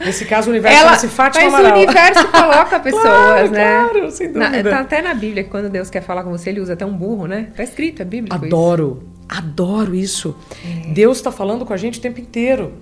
Nesse 0.04 0.24
caso, 0.24 0.48
o 0.48 0.50
universo 0.50 0.78
Ela, 0.78 0.88
chama-se 0.88 1.08
Fátima 1.08 1.44
mas 1.44 1.54
Amaral. 1.54 1.72
o 1.72 1.82
universo 1.82 2.28
coloca 2.28 2.80
pessoas, 2.80 3.02
claro, 3.02 3.50
né? 3.50 3.88
Claro, 3.90 4.10
sem 4.10 4.32
dúvida. 4.32 4.62
Na, 4.62 4.70
tá 4.70 4.80
até 4.80 5.02
na 5.02 5.14
Bíblia 5.14 5.44
que 5.44 5.50
quando 5.50 5.68
Deus 5.68 5.90
quer 5.90 6.02
falar 6.02 6.24
com 6.24 6.30
você, 6.30 6.50
ele 6.50 6.60
usa 6.60 6.72
até 6.72 6.84
um 6.84 6.96
burro, 6.96 7.26
né? 7.26 7.48
Tá 7.56 7.62
escrito, 7.62 8.02
é 8.02 8.04
bíblico 8.04 8.34
Adoro, 8.34 9.02
isso. 9.02 9.38
adoro 9.38 9.94
isso. 9.94 10.36
É. 10.64 10.92
Deus 10.92 11.18
está 11.18 11.30
falando 11.30 11.64
com 11.64 11.72
a 11.72 11.76
gente 11.76 11.98
o 11.98 12.02
tempo 12.02 12.20
inteiro. 12.20 12.72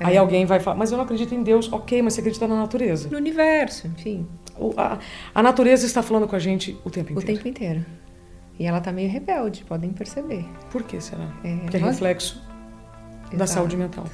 É. 0.00 0.06
Aí 0.06 0.16
alguém 0.16 0.46
vai 0.46 0.60
falar, 0.60 0.76
mas 0.76 0.90
eu 0.90 0.96
não 0.96 1.04
acredito 1.04 1.34
em 1.34 1.42
Deus. 1.42 1.72
Ok, 1.72 2.00
mas 2.02 2.14
você 2.14 2.20
acredita 2.20 2.46
na 2.46 2.56
natureza. 2.56 3.08
No 3.10 3.16
universo, 3.16 3.86
enfim. 3.88 4.26
O, 4.56 4.72
a, 4.76 4.98
a, 5.34 5.42
natureza 5.42 5.86
está 5.86 6.02
falando 6.02 6.28
com 6.28 6.36
a 6.36 6.38
gente 6.38 6.76
o 6.84 6.90
tempo 6.90 7.12
inteiro. 7.12 7.32
O 7.32 7.36
tempo 7.36 7.48
inteiro. 7.48 7.84
E 8.58 8.66
ela 8.66 8.80
tá 8.80 8.90
meio 8.92 9.10
rebelde, 9.10 9.64
podem 9.64 9.90
perceber. 9.90 10.44
Por 10.70 10.82
que 10.82 11.00
será? 11.00 11.28
É, 11.44 11.56
Porque 11.58 11.76
é 11.76 11.80
reflexo 11.80 12.42
Exato. 13.22 13.36
da 13.36 13.46
saúde 13.46 13.76
mental. 13.76 14.04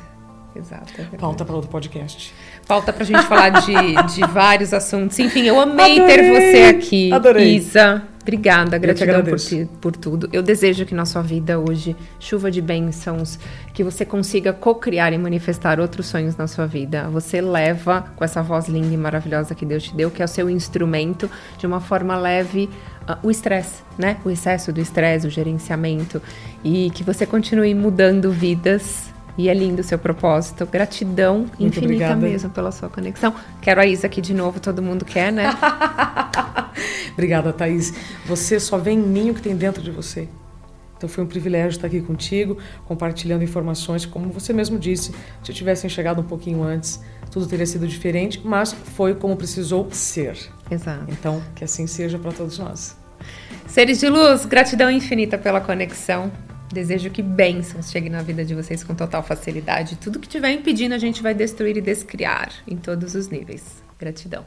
Exato. 0.55 0.93
É 1.01 1.17
Pauta 1.17 1.45
para 1.45 1.55
outro 1.55 1.71
podcast. 1.71 2.33
Pauta 2.67 2.93
para 2.93 3.03
a 3.03 3.07
gente 3.07 3.23
falar 3.23 3.51
de, 3.51 3.75
de 4.15 4.21
vários 4.29 4.73
assuntos. 4.73 5.19
Enfim, 5.19 5.43
eu 5.43 5.61
amei 5.61 5.99
Adorei. 5.99 6.17
ter 6.17 6.31
você 6.31 6.77
aqui, 6.77 7.13
Adorei. 7.13 7.57
Isa. 7.57 8.14
Obrigada, 8.25 8.79
gratidão 8.79 9.23
por, 9.23 9.39
ti, 9.39 9.69
por 9.83 9.95
tudo. 9.95 10.31
Eu 10.33 10.43
desejo 10.43 10.87
que 10.87 10.95
na 10.95 11.05
sua 11.05 11.21
vida 11.21 11.61
hoje, 11.61 11.95
chuva 12.19 12.51
de 12.51 12.63
bênçãos, 12.63 13.39
que 13.75 13.85
você 13.85 14.03
consiga 14.03 14.51
co-criar 14.51 15.13
e 15.13 15.19
manifestar 15.19 15.79
outros 15.79 16.07
sonhos 16.07 16.35
na 16.35 16.47
sua 16.47 16.67
vida. 16.67 17.07
Você 17.11 17.43
leva 17.43 18.07
com 18.17 18.25
essa 18.25 18.43
voz 18.43 18.67
linda 18.67 18.95
e 18.95 18.97
maravilhosa 18.97 19.55
que 19.55 19.67
Deus 19.67 19.83
te 19.83 19.95
deu, 19.95 20.11
que 20.11 20.23
é 20.23 20.25
o 20.25 20.29
seu 20.29 20.49
instrumento, 20.49 21.31
de 21.59 21.67
uma 21.67 21.81
forma 21.81 22.17
leve, 22.17 22.71
uh, 23.07 23.19
o 23.23 23.31
estresse, 23.31 23.83
né? 23.99 24.17
O 24.25 24.31
excesso 24.31 24.73
do 24.73 24.81
estresse, 24.81 25.27
o 25.27 25.31
gerenciamento. 25.31 26.23
E 26.65 26.91
que 26.95 27.05
você 27.05 27.27
continue 27.27 27.75
mudando 27.75 28.31
vidas 28.31 29.13
e 29.37 29.49
é 29.49 29.55
lindo 29.55 29.81
o 29.81 29.85
seu 29.85 29.99
propósito. 29.99 30.67
Gratidão 30.67 31.39
Muito 31.39 31.65
infinita 31.65 31.85
obrigada. 31.85 32.17
mesmo 32.21 32.51
pela 32.51 32.71
sua 32.71 32.89
conexão. 32.89 33.35
Quero 33.61 33.81
a 33.81 33.87
Isa 33.87 34.07
aqui 34.07 34.21
de 34.21 34.35
novo, 34.35 34.61
todo 34.61 34.81
mundo 34.83 35.05
quer, 35.05 35.33
né? 35.33 35.51
obrigada, 37.13 37.53
Thaís. 37.53 37.93
Você 38.27 38.61
só 38.61 38.79
vê 38.79 38.93
em 38.93 38.99
mim 38.99 39.31
o 39.31 39.35
que 39.35 39.43
tem 39.43 39.57
dentro 39.57 39.83
de 39.83 39.91
você. 39.91 40.29
Então 40.97 41.09
foi 41.09 41.25
um 41.25 41.27
privilégio 41.27 41.77
estar 41.77 41.87
aqui 41.87 42.01
contigo, 42.01 42.57
compartilhando 42.87 43.43
informações. 43.43 44.07
Como 44.07 44.31
você 44.31 44.53
mesmo 44.53 44.79
disse, 44.79 45.13
se 45.43 45.51
eu 45.51 45.55
tivesse 45.55 45.89
chegado 45.91 46.21
um 46.21 46.25
pouquinho 46.25 46.63
antes, 46.63 47.01
tudo 47.31 47.47
teria 47.47 47.67
sido 47.67 47.87
diferente, 47.87 48.41
mas 48.45 48.73
foi 48.73 49.15
como 49.15 49.37
precisou 49.37 49.89
ser. 49.91 50.39
Exato. 50.71 51.05
Então, 51.09 51.43
que 51.55 51.65
assim 51.65 51.87
seja 51.87 52.19
para 52.19 52.33
todos 52.33 52.59
nós. 52.59 52.97
Seres 53.67 54.01
de 54.01 54.09
luz, 54.09 54.47
gratidão 54.47 54.91
infinita 54.91 55.37
pela 55.37 55.61
conexão. 55.61 56.31
Desejo 56.75 57.09
que 57.09 57.23
bênçãos 57.23 57.89
cheguem 57.89 58.11
na 58.11 58.21
vida 58.21 58.45
de 58.45 58.53
vocês 58.53 58.83
com 58.83 58.97
total 58.97 59.23
facilidade. 59.23 59.95
Tudo 59.95 60.19
que 60.19 60.27
estiver 60.27 60.51
impedindo, 60.51 60.93
a 60.93 60.99
gente 60.99 61.23
vai 61.23 61.33
destruir 61.33 61.77
e 61.77 61.81
descriar 61.81 62.53
em 62.67 62.77
todos 62.77 63.15
os 63.15 63.29
níveis. 63.29 63.81
Gratidão. 63.97 64.45